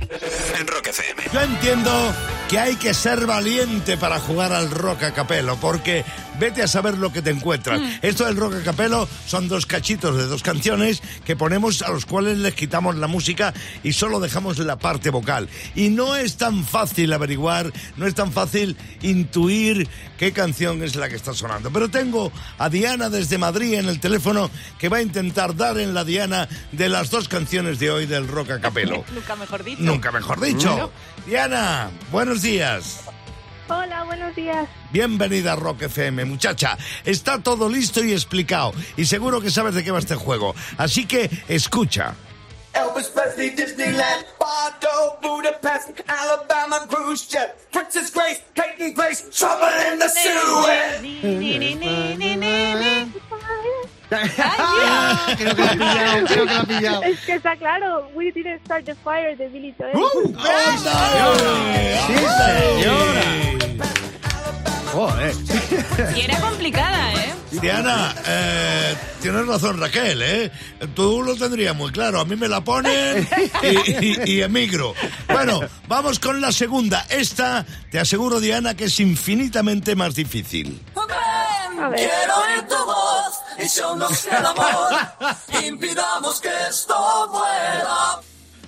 En 0.60 0.68
Rock 0.68 0.88
FM. 0.88 1.24
Yo 1.34 1.42
entiendo 1.42 2.14
que 2.50 2.60
hay 2.60 2.76
que 2.76 2.94
ser 2.94 3.26
valiente 3.26 3.96
para 3.96 4.20
jugar 4.20 4.52
al 4.52 4.70
rock 4.70 5.04
a 5.04 5.14
capelo, 5.14 5.56
porque 5.56 6.04
vete 6.38 6.62
a 6.62 6.68
saber 6.68 6.98
lo 6.98 7.14
que 7.14 7.22
te 7.22 7.30
encuentras. 7.30 7.80
Esto 8.02 8.26
del 8.26 8.36
rock 8.36 8.56
a 8.56 8.64
capelo 8.64 9.08
son 9.26 9.48
dos 9.48 9.66
cachitos 9.66 10.18
de 10.18 10.26
dos 10.26 10.44
canciones 10.44 11.02
que 11.24 11.38
ponemos 11.38 11.82
a 11.82 11.92
los 11.92 12.06
cuales 12.06 12.40
les 12.40 12.54
quitamos 12.54 12.98
la 12.98 13.08
música 13.08 13.54
y 13.84 13.94
solo 13.94 14.20
dejamos 14.20 14.58
la 14.60 14.78
parte 14.78 15.12
vocal. 15.12 15.48
Y 15.76 15.90
no 15.90 16.18
es 16.18 16.36
tan 16.36 16.66
fácil 16.66 17.14
averiguar, 17.14 17.72
no 17.96 18.06
es 18.06 18.14
tan 18.14 18.34
fácil 18.34 18.76
intuir 19.02 19.88
qué 20.18 20.34
canción 20.34 20.84
es 20.84 20.98
la 20.98 21.08
que 21.08 21.16
está 21.16 21.34
sonando. 21.34 21.72
Pero 21.72 21.90
tengo 21.90 22.34
a 22.58 22.68
Diana 22.68 23.10
desde 23.10 23.38
Madrid 23.38 23.76
en 23.76 23.88
el 23.88 24.02
teléfono 24.02 24.52
que 24.78 24.90
va 24.90 24.98
a 24.98 25.02
intentar 25.02 25.56
dar 25.56 25.80
en 25.80 25.94
la 25.94 26.04
Diana 26.04 26.50
de 26.74 26.90
las 26.90 27.12
dos 27.12 27.30
canciones 27.30 27.80
de 27.80 27.92
hoy 27.92 28.08
del 28.08 28.28
rock 28.28 28.52
a 28.52 28.60
capelo. 28.60 29.06
Nunca 29.14 29.36
mejor 29.38 29.64
dicho. 29.64 29.82
Nunca 29.82 30.01
mejor 30.10 30.40
dicho. 30.40 30.92
Diana, 31.28 31.92
buenos 32.12 32.42
días. 32.42 33.02
Hola, 33.68 34.04
buenos 34.04 34.36
días. 34.36 34.68
Bienvenida 34.92 35.54
a 35.54 35.56
Rock 35.56 35.84
FM, 35.84 36.26
muchacha. 36.26 36.78
Está 37.06 37.42
todo 37.42 37.70
listo 37.70 38.04
y 38.04 38.12
explicado. 38.12 38.74
Y 38.98 39.06
seguro 39.06 39.40
que 39.40 39.52
sabes 39.52 39.76
de 39.76 39.84
qué 39.84 39.92
va 39.92 40.00
este 40.00 40.16
juego. 40.16 40.56
Así 40.78 41.06
que 41.06 41.30
escucha. 41.48 42.16
Elvis 42.74 43.08
Presley, 43.08 43.50
Disneyland, 43.52 44.26
Bardo, 44.40 45.20
Budapest, 45.22 45.90
Alabama, 46.08 46.88
cruise 46.88 47.28
jet, 47.28 47.56
Princess 47.72 48.12
Grace, 48.12 48.42
taking 48.56 48.94
place, 48.94 49.24
trouble 49.30 49.68
in 49.92 50.00
the 50.00 50.10
Suez. 50.10 51.02
Creo 55.38 55.56
que 55.56 55.62
la 55.64 55.72
ha 55.72 55.74
pillado, 55.74 56.26
creo 56.28 56.46
que 56.46 56.54
la 56.54 56.60
ha 56.60 56.64
pillado. 56.66 57.04
Es 57.04 57.20
que 57.22 57.34
está 57.36 57.56
claro, 57.56 58.10
We 58.14 58.32
Didn't 58.32 58.62
Start 58.66 58.86
the 58.86 58.96
Fire 58.96 59.38
de 59.38 59.48
Billy 59.48 59.74
Joel. 59.78 59.94
Sí, 62.08 62.14
señora. 62.82 63.22
Joder. 64.92 65.34
Y 66.18 66.22
era 66.22 66.38
complicada, 66.42 67.14
¿eh? 67.14 67.34
Diana, 67.62 68.14
eh, 68.28 68.96
tienes 69.22 69.48
razón 69.48 69.80
Raquel, 69.80 70.22
¿eh? 70.22 70.52
Tú 70.96 71.24
lo 71.24 71.36
tendrías 71.38 71.74
muy 71.76 71.92
claro. 71.94 72.20
A 72.20 72.26
mí 72.26 72.36
me 72.36 72.50
la 72.50 72.62
ponen 72.62 73.26
y, 73.64 74.06
y- 74.06 74.20
y 74.26 74.42
emigro. 74.42 74.94
Bueno, 75.30 75.62
vamos 75.88 76.20
con 76.20 76.42
la 76.42 76.52
segunda. 76.52 77.06
Esta, 77.10 77.66
te 77.90 78.00
aseguro, 78.00 78.42
Diana, 78.42 78.74
que 78.76 78.86
es 78.86 79.00
infinitamente 79.00 79.96
más 79.96 80.14
difícil. 80.16 80.82
A 81.82 81.88
ver. 81.90 81.98
Quiero 81.98 82.36
oír 82.38 82.62
tu 82.68 82.76
voz 82.86 83.01
y 83.64 83.68
show-nos 83.68 84.26
el 84.28 84.46
amor. 84.46 84.94
Impidamos 85.64 86.40
que 86.42 86.50
esto 86.70 87.30
muera. 87.32 88.20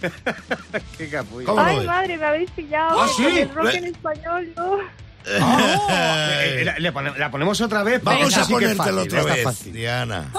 Qué 0.98 1.10
capullo. 1.10 1.46
¿Cómo 1.48 1.62
lo 1.62 1.68
Ay, 1.68 1.86
madre, 1.88 2.18
me 2.18 2.26
habéis 2.26 2.52
pillado. 2.52 3.02
¿Ah, 3.02 3.08
sí? 3.16 3.24
Con 3.24 3.38
el 3.38 3.50
rock 3.56 3.66
Le- 3.66 3.78
en 3.78 3.86
español, 3.86 4.54
¿no? 4.56 4.78
Eh, 5.26 6.64
la, 6.66 6.78
le 6.80 6.92
pone- 6.92 7.18
la 7.18 7.32
ponemos 7.32 7.62
otra 7.62 7.82
vez. 7.84 8.04
Vamos 8.04 8.38
a 8.38 8.46
ponértelo 8.46 9.04
otra 9.04 9.24
vez, 9.24 9.44
fácil. 9.44 9.72
Diana. 9.74 10.30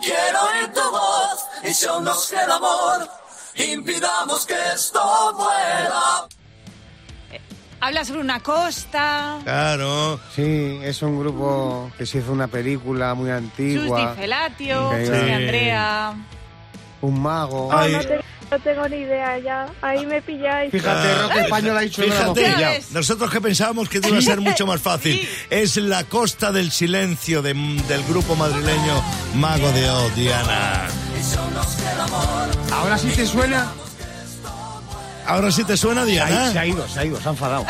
Quiero 0.00 0.42
oír 0.44 0.72
tu 0.72 0.90
voz 0.92 1.40
y 1.64 1.72
show-nos 1.72 2.32
el 2.32 2.50
amor. 2.50 3.08
Impidamos 3.56 4.46
que 4.46 4.54
esto 4.74 5.34
muera. 5.36 6.28
Habla 7.80 8.04
sobre 8.04 8.20
una 8.20 8.40
costa. 8.40 9.38
Claro. 9.42 10.20
Sí, 10.34 10.78
es 10.82 11.00
un 11.02 11.18
grupo 11.18 11.90
que 11.96 12.04
se 12.04 12.18
hizo 12.18 12.30
una 12.32 12.46
película 12.46 13.14
muy 13.14 13.30
antigua. 13.30 14.14
Felatio, 14.14 14.90
Sí. 15.02 15.10
Andrea. 15.32 16.14
Un 17.00 17.22
mago. 17.22 17.70
No, 17.72 17.80
tengo, 18.00 18.22
no 18.50 18.58
tengo 18.58 18.88
ni 18.88 18.96
idea 18.98 19.38
ya. 19.38 19.66
Ahí 19.80 20.04
me 20.04 20.20
pilláis. 20.20 20.70
Fíjate, 20.70 21.22
rock 21.22 21.36
español 21.36 21.76
ha 21.78 21.80
dicho 21.80 22.02
Fíjate, 22.02 22.54
ves. 22.58 22.92
nosotros 22.92 23.30
que 23.30 23.40
pensábamos 23.40 23.88
que 23.88 23.98
iba 24.06 24.18
a 24.18 24.20
ser 24.20 24.40
mucho 24.42 24.66
más 24.66 24.82
fácil. 24.82 25.26
Es 25.48 25.76
la 25.78 26.04
costa 26.04 26.52
del 26.52 26.70
silencio 26.70 27.40
de- 27.40 27.54
del 27.54 28.04
grupo 28.04 28.36
madrileño 28.36 29.02
Mago 29.36 29.70
de 29.72 29.88
Oz, 29.88 30.14
Diana. 30.14 30.86
Ahora 32.72 32.98
sí 32.98 33.08
te 33.16 33.24
suena. 33.26 33.72
Ahora 35.30 35.50
sí 35.52 35.64
te 35.64 35.76
suena, 35.76 36.02
Ahí 36.02 36.10
Diana. 36.12 36.50
se 36.52 36.58
ha 36.58 36.66
ido, 36.66 36.88
se 36.88 37.00
ha 37.00 37.04
ido, 37.04 37.20
se 37.20 37.28
ha 37.28 37.30
enfadado. 37.30 37.64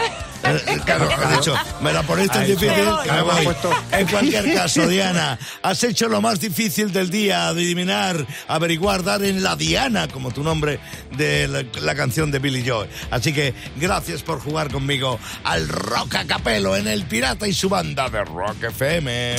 Claro, 0.85 1.09
has 1.11 1.39
dicho, 1.39 1.55
me 1.83 1.93
la 1.93 2.03
ponéis 2.03 2.31
tan 2.31 2.47
difícil 2.47 2.71
me 2.71 3.23
voy. 3.23 3.49
En 3.93 4.07
cualquier 4.07 4.55
caso, 4.55 4.87
Diana, 4.87 5.39
has 5.63 5.83
hecho 5.85 6.09
lo 6.09 6.21
más 6.21 6.41
difícil 6.41 6.93
del 6.93 7.11
día, 7.11 7.49
adivinar, 7.49 8.27
averiguar, 8.49 9.05
dar 9.05 9.23
en 9.23 9.43
la 9.43 9.57
Diana, 9.57 10.09
como 10.09 10.31
tu 10.31 10.43
nombre 10.43 10.81
de 11.17 11.49
la, 11.49 11.65
la 11.81 11.95
canción 11.95 12.31
de 12.31 12.39
Billy 12.39 12.67
Joel. 12.67 12.89
Así 13.11 13.33
que 13.33 13.55
gracias 13.77 14.23
por 14.23 14.41
jugar 14.41 14.71
conmigo 14.71 15.19
al 15.45 15.69
Rock 15.69 16.17
a 16.17 16.25
Capelo 16.25 16.77
en 16.77 16.89
El 16.89 17.05
Pirata 17.05 17.47
y 17.47 17.53
su 17.53 17.69
banda 17.69 18.09
de 18.09 18.25
Rock 18.25 18.65
FM. 18.65 19.37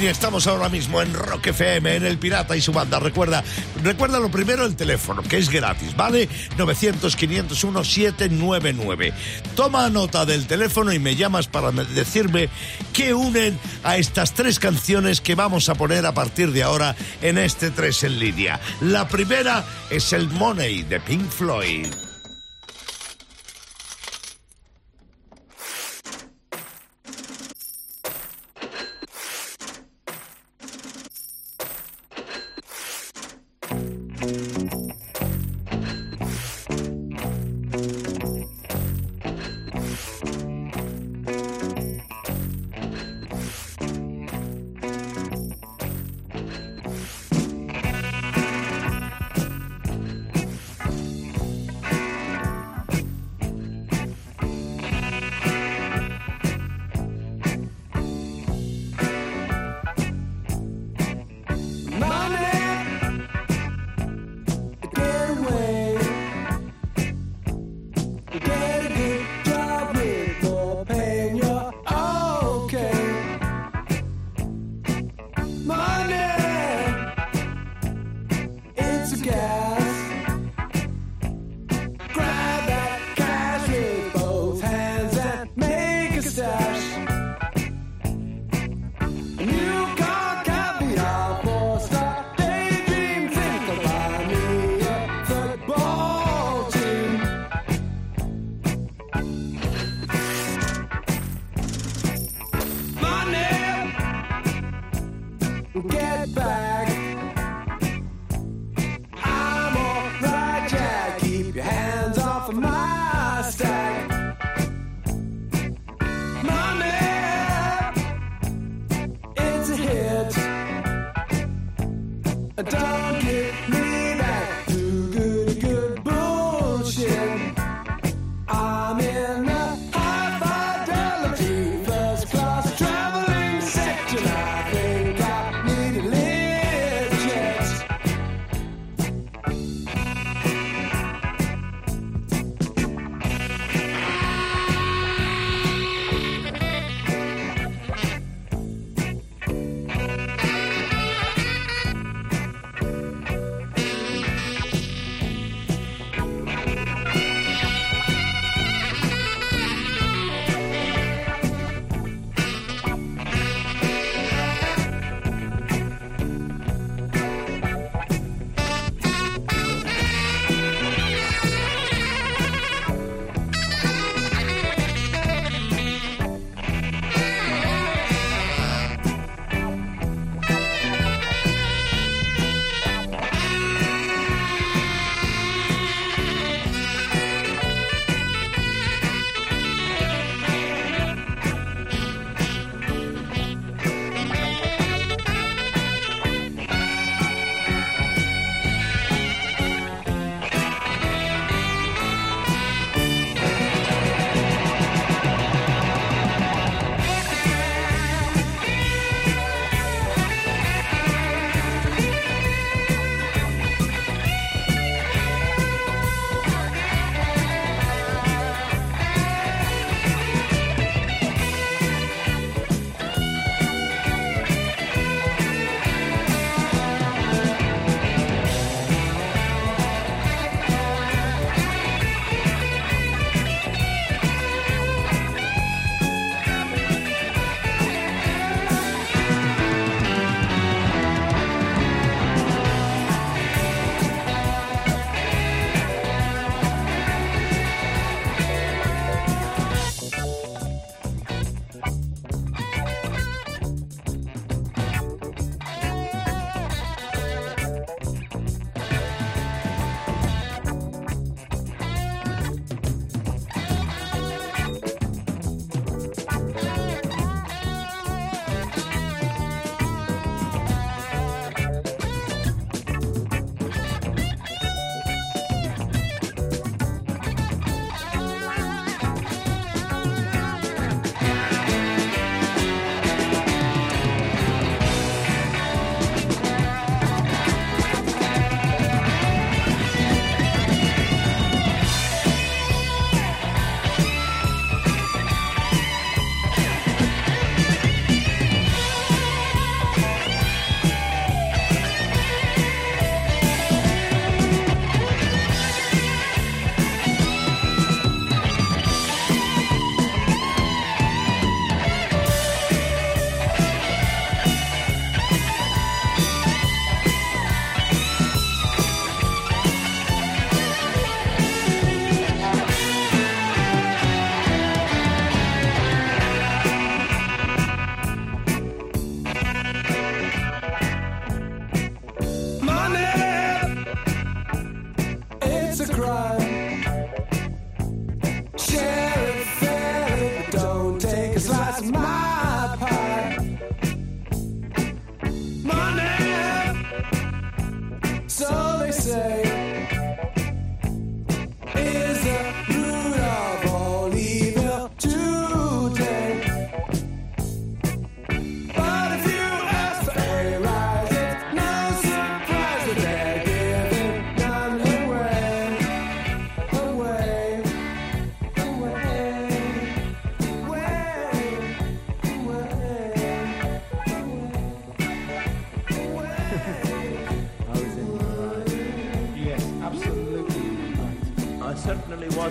Y 0.00 0.06
estamos 0.06 0.46
ahora 0.46 0.68
mismo 0.68 1.02
en 1.02 1.12
Rock 1.12 1.48
FM, 1.48 1.96
en 1.96 2.06
El 2.06 2.18
Pirata 2.18 2.56
y 2.56 2.60
su 2.60 2.72
banda. 2.72 2.98
Recuerda, 3.00 3.42
recuerda 3.82 4.18
lo 4.18 4.30
primero 4.30 4.64
el 4.64 4.76
teléfono, 4.76 5.22
que 5.22 5.38
es 5.38 5.50
gratis, 5.50 5.94
¿vale? 5.96 6.28
900-501-799. 6.56 9.12
Toma 9.54 9.88
nota 9.90 10.24
del 10.30 10.46
teléfono 10.46 10.92
y 10.92 10.98
me 10.98 11.16
llamas 11.16 11.48
para 11.48 11.72
me- 11.72 11.84
decirme 11.84 12.48
qué 12.92 13.12
unen 13.14 13.58
a 13.84 13.96
estas 13.96 14.32
tres 14.34 14.58
canciones 14.58 15.20
que 15.20 15.34
vamos 15.34 15.68
a 15.68 15.74
poner 15.74 16.06
a 16.06 16.14
partir 16.14 16.52
de 16.52 16.62
ahora 16.62 16.94
en 17.20 17.36
este 17.38 17.70
3 17.70 18.04
en 18.04 18.18
línea. 18.18 18.60
La 18.80 19.08
primera 19.08 19.64
es 19.90 20.12
el 20.12 20.28
Money 20.28 20.82
de 20.84 21.00
Pink 21.00 21.28
Floyd. 21.28 21.86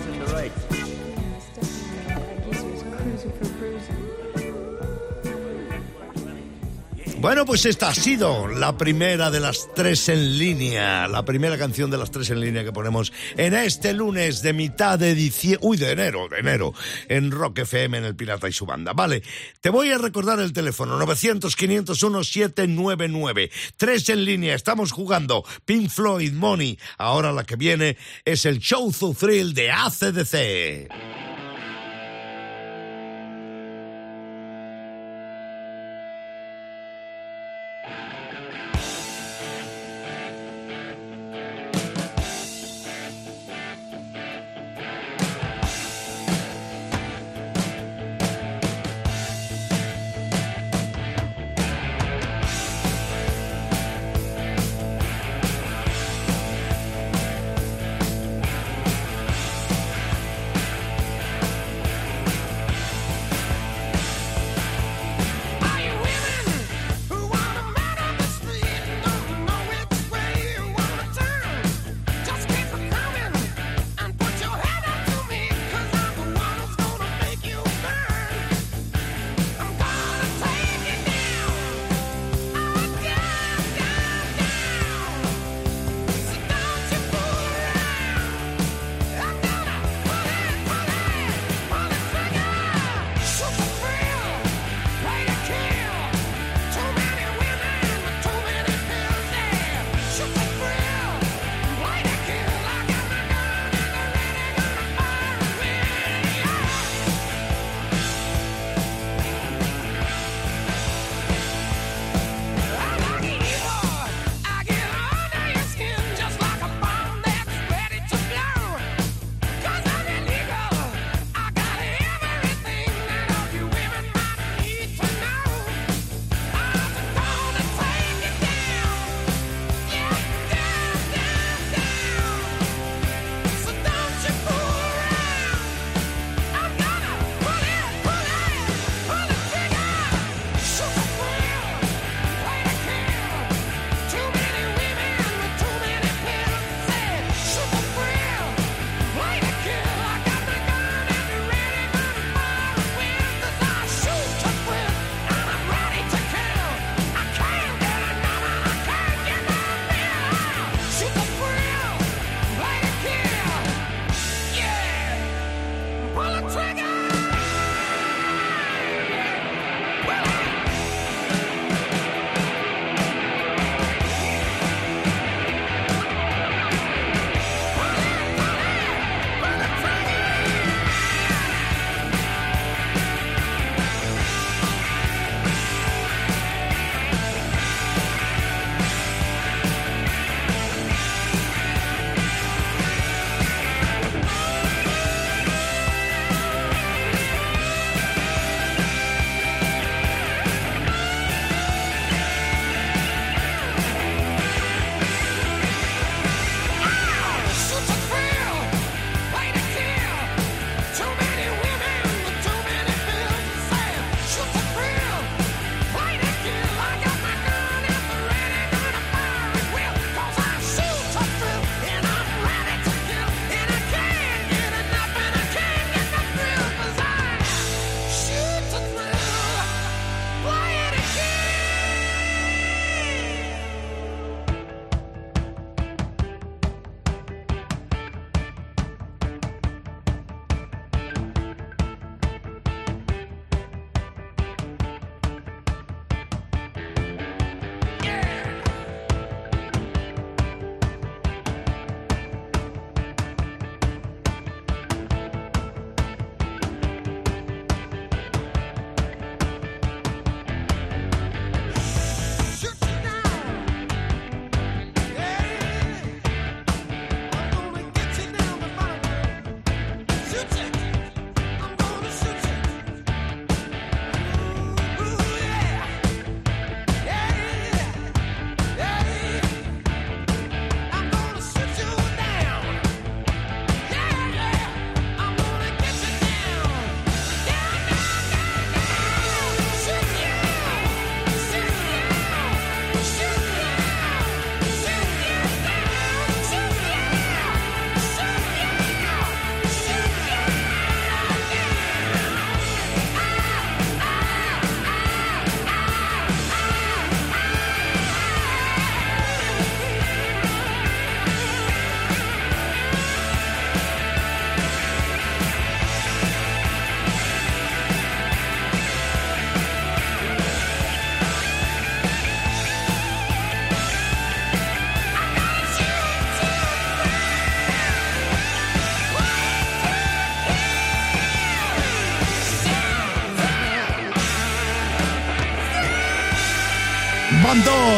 was 0.00 0.06
in 0.06 0.18
the 0.18 0.34
right. 0.34 0.52
Bueno, 7.20 7.44
pues 7.44 7.66
esta 7.66 7.90
ha 7.90 7.94
sido 7.94 8.48
la 8.48 8.78
primera 8.78 9.30
de 9.30 9.40
las 9.40 9.68
tres 9.74 10.08
en 10.08 10.38
línea, 10.38 11.06
la 11.06 11.22
primera 11.22 11.58
canción 11.58 11.90
de 11.90 11.98
las 11.98 12.10
tres 12.10 12.30
en 12.30 12.40
línea 12.40 12.64
que 12.64 12.72
ponemos 12.72 13.12
en 13.36 13.52
este 13.52 13.92
lunes 13.92 14.40
de 14.40 14.54
mitad 14.54 14.98
de 14.98 15.14
diciembre, 15.14 15.68
uy, 15.68 15.76
de 15.76 15.90
enero, 15.90 16.28
de 16.30 16.38
enero, 16.38 16.72
en 17.08 17.30
Rock 17.30 17.58
FM, 17.58 17.98
en 17.98 18.04
el 18.04 18.16
Pirata 18.16 18.48
y 18.48 18.52
su 18.52 18.64
banda. 18.64 18.94
Vale, 18.94 19.22
te 19.60 19.68
voy 19.68 19.90
a 19.90 19.98
recordar 19.98 20.40
el 20.40 20.54
teléfono, 20.54 20.98
900-501-799, 20.98 23.50
tres 23.76 24.08
en 24.08 24.24
línea, 24.24 24.54
estamos 24.54 24.90
jugando 24.90 25.44
Pink 25.66 25.90
Floyd, 25.90 26.32
Money, 26.32 26.78
ahora 26.96 27.32
la 27.32 27.44
que 27.44 27.56
viene 27.56 27.98
es 28.24 28.46
el 28.46 28.60
Show 28.60 28.90
Thrill 29.14 29.52
de 29.52 29.70
ACDC. 29.70 31.29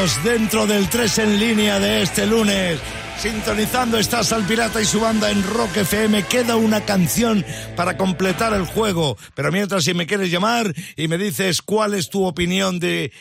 Dentro 0.02 0.66
del 0.66 0.88
3 0.88 1.18
en 1.18 1.38
línea 1.38 1.78
de 1.78 2.02
este 2.02 2.26
lunes. 2.26 2.80
Sintonizando 3.18 3.98
estás 3.98 4.32
al 4.32 4.44
Pirata 4.44 4.82
y 4.82 4.84
su 4.84 4.98
banda 4.98 5.30
en 5.30 5.44
Rock 5.44 5.76
FM. 5.76 6.24
Queda 6.24 6.56
una 6.56 6.80
canción 6.80 7.44
para 7.76 7.96
completar 7.96 8.52
el 8.52 8.66
juego. 8.66 9.16
Pero 9.36 9.52
mientras, 9.52 9.84
si 9.84 9.94
me 9.94 10.08
quieres 10.08 10.32
llamar 10.32 10.74
y 10.96 11.06
me 11.06 11.18
dices 11.18 11.62
cuál 11.62 11.94
es 11.94 12.10
tu 12.10 12.24
opinión 12.24 12.80
de 12.80 13.12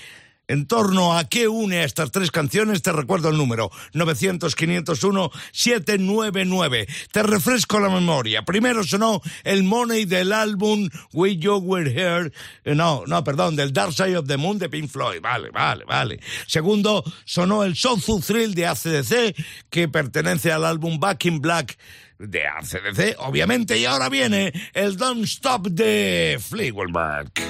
en 0.52 0.68
torno 0.68 1.18
a 1.18 1.24
qué 1.30 1.48
une 1.48 1.80
a 1.80 1.84
estas 1.86 2.12
tres 2.12 2.30
canciones, 2.30 2.82
te 2.82 2.92
recuerdo 2.92 3.30
el 3.30 3.38
número 3.38 3.72
900-501-799. 3.94 6.88
Te 7.12 7.24
refresco 7.24 7.80
la 7.80 7.90
memoria. 7.90 8.44
Primero 8.44 8.84
sonó 8.84 9.22
el 9.44 9.64
Money 9.64 10.06
del 10.06 10.34
álbum 10.34 10.90
We 11.14 11.38
You 11.38 11.58
Were 11.58 11.90
Here. 11.92 12.32
eh, 12.66 12.76
No, 12.76 13.04
no, 13.08 13.24
perdón, 13.24 13.56
del 13.56 13.72
Dark 13.72 13.94
Side 13.94 14.18
of 14.18 14.28
the 14.28 14.38
Moon 14.38 14.58
de 14.60 14.70
Pink 14.70 14.90
Floyd. 14.90 15.22
Vale, 15.22 15.50
vale, 15.52 15.86
vale. 15.86 16.20
Segundo, 16.48 17.04
sonó 17.26 17.64
el 17.64 17.76
Soulful 17.76 18.24
Thrill 18.24 18.54
de 18.54 18.68
ACDC, 18.68 19.36
que 19.70 19.88
pertenece 19.88 20.52
al 20.52 20.66
álbum 20.66 21.00
Back 21.00 21.26
in 21.26 21.40
Black 21.40 21.78
de 22.20 22.46
ACDC, 22.46 23.16
obviamente. 23.20 23.80
Y 23.80 23.86
ahora 23.86 24.10
viene 24.10 24.52
el 24.74 24.98
Don't 24.98 25.24
Stop 25.24 25.68
de 25.68 26.38
Fleetwood 26.40 26.90
Mac. 26.90 27.42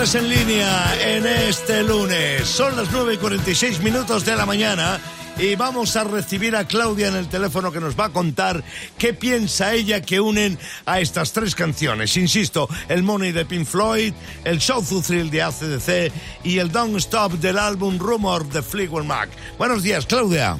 el 0.00 0.06
3 0.06 0.14
en 0.14 0.28
línea 0.28 1.16
en 1.16 1.26
este 1.26 1.82
lunes. 1.82 2.48
Son 2.48 2.74
las 2.76 2.90
9 2.90 3.14
y 3.14 3.16
46 3.18 3.82
minutos 3.82 4.24
de 4.24 4.34
la 4.34 4.46
mañana 4.46 4.98
y 5.38 5.56
vamos 5.56 5.94
a 5.96 6.04
recibir 6.04 6.56
a 6.56 6.66
Claudia 6.66 7.08
en 7.08 7.16
el 7.16 7.28
teléfono 7.28 7.70
que 7.70 7.80
nos 7.80 7.98
va 7.98 8.06
a 8.06 8.08
contar 8.08 8.62
qué 8.96 9.12
piensa 9.12 9.74
ella 9.74 10.00
que 10.00 10.20
unen 10.20 10.58
a 10.86 11.00
estas 11.00 11.32
tres 11.32 11.54
canciones. 11.54 12.16
Insisto, 12.16 12.68
el 12.88 13.02
Money 13.02 13.32
de 13.32 13.44
Pink 13.44 13.66
Floyd, 13.66 14.14
el 14.44 14.60
Soulful 14.60 15.02
Thrill 15.02 15.30
de 15.30 15.42
ACDC 15.42 16.12
y 16.44 16.58
el 16.58 16.72
Don't 16.72 16.96
Stop 16.96 17.32
del 17.32 17.58
álbum 17.58 17.98
Rumor 17.98 18.48
de 18.48 18.62
Fleetwood 18.62 19.04
Mac. 19.04 19.28
Buenos 19.58 19.82
días, 19.82 20.06
Claudia. 20.06 20.56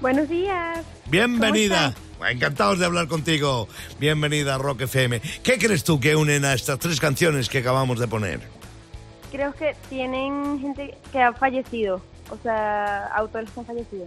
Buenos 0.00 0.28
días. 0.28 0.80
Bienvenida. 1.06 1.94
¿Cómo 2.20 2.30
Encantados 2.30 2.78
de 2.78 2.84
hablar 2.84 3.08
contigo. 3.08 3.66
Bienvenida 3.98 4.56
a 4.56 4.58
Rock 4.58 4.82
FM. 4.82 5.22
¿Qué 5.42 5.56
crees 5.58 5.84
tú 5.84 5.98
que 5.98 6.14
unen 6.14 6.44
a 6.44 6.52
estas 6.52 6.78
tres 6.78 7.00
canciones 7.00 7.48
que 7.48 7.58
acabamos 7.58 7.98
de 7.98 8.06
poner? 8.08 8.40
Creo 9.32 9.54
que 9.54 9.74
tienen 9.88 10.60
gente 10.60 10.94
que 11.12 11.22
ha 11.22 11.32
fallecido, 11.32 12.02
o 12.28 12.36
sea, 12.42 13.06
autores 13.16 13.48
que 13.50 13.60
han 13.60 13.66
fallecido. 13.66 14.04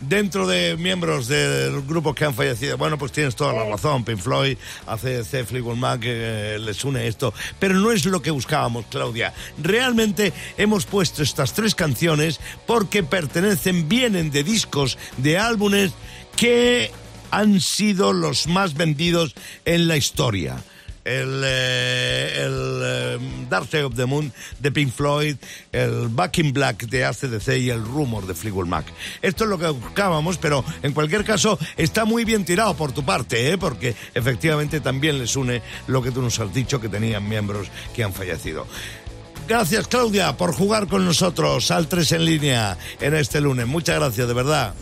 Dentro 0.00 0.46
de 0.46 0.76
miembros 0.76 1.26
del 1.26 1.80
grupo 1.86 2.14
que 2.14 2.26
han 2.26 2.34
fallecido, 2.34 2.76
bueno, 2.76 2.98
pues 2.98 3.12
tienes 3.12 3.34
toda 3.34 3.54
la 3.54 3.64
Eh. 3.64 3.70
razón. 3.70 4.04
Pink 4.04 4.18
Floyd, 4.18 4.58
ACDC, 4.86 5.44
Fleetwood 5.46 5.76
Mac, 5.76 6.00
eh, 6.04 6.58
les 6.60 6.84
une 6.84 7.06
esto. 7.06 7.32
Pero 7.58 7.74
no 7.76 7.90
es 7.92 8.04
lo 8.04 8.20
que 8.20 8.30
buscábamos, 8.30 8.84
Claudia. 8.90 9.32
Realmente 9.56 10.34
hemos 10.58 10.84
puesto 10.84 11.22
estas 11.22 11.54
tres 11.54 11.74
canciones 11.74 12.40
porque 12.66 13.02
pertenecen, 13.02 13.88
vienen 13.88 14.30
de 14.30 14.44
discos, 14.44 14.98
de 15.16 15.38
álbumes 15.38 15.92
que 16.36 16.92
han 17.30 17.60
sido 17.60 18.12
los 18.12 18.46
más 18.46 18.74
vendidos 18.74 19.34
en 19.64 19.88
la 19.88 19.96
historia. 19.96 20.56
el, 21.08 21.42
eh, 21.42 22.44
el 22.44 22.80
eh, 22.84 23.18
Dark 23.48 23.66
Side 23.70 23.84
of 23.84 23.94
the 23.94 24.04
Moon 24.04 24.30
de 24.58 24.70
Pink 24.70 24.92
Floyd, 24.92 25.36
el 25.72 26.08
Back 26.08 26.38
in 26.38 26.52
Black 26.52 26.86
de 26.86 27.04
ACDC 27.04 27.56
y 27.58 27.70
el 27.70 27.82
Rumor 27.82 28.26
de 28.26 28.34
Fleetwood 28.34 28.66
Mac. 28.66 28.84
Esto 29.22 29.44
es 29.44 29.50
lo 29.50 29.58
que 29.58 29.68
buscábamos, 29.68 30.36
pero 30.36 30.64
en 30.82 30.92
cualquier 30.92 31.24
caso 31.24 31.58
está 31.78 32.04
muy 32.04 32.24
bien 32.24 32.44
tirado 32.44 32.74
por 32.74 32.92
tu 32.92 33.04
parte, 33.04 33.50
¿eh? 33.50 33.56
porque 33.56 33.94
efectivamente 34.14 34.80
también 34.80 35.18
les 35.18 35.34
une 35.34 35.62
lo 35.86 36.02
que 36.02 36.10
tú 36.10 36.20
nos 36.20 36.38
has 36.40 36.52
dicho, 36.52 36.80
que 36.80 36.90
tenían 36.90 37.26
miembros 37.26 37.68
que 37.94 38.04
han 38.04 38.12
fallecido. 38.12 38.66
Gracias, 39.48 39.88
Claudia, 39.88 40.36
por 40.36 40.52
jugar 40.52 40.88
con 40.88 41.06
nosotros 41.06 41.70
al 41.70 41.88
3 41.88 42.12
en 42.12 42.24
línea 42.26 42.76
en 43.00 43.14
este 43.14 43.40
lunes. 43.40 43.66
Muchas 43.66 43.96
gracias, 43.96 44.28
de 44.28 44.34
verdad. 44.34 44.74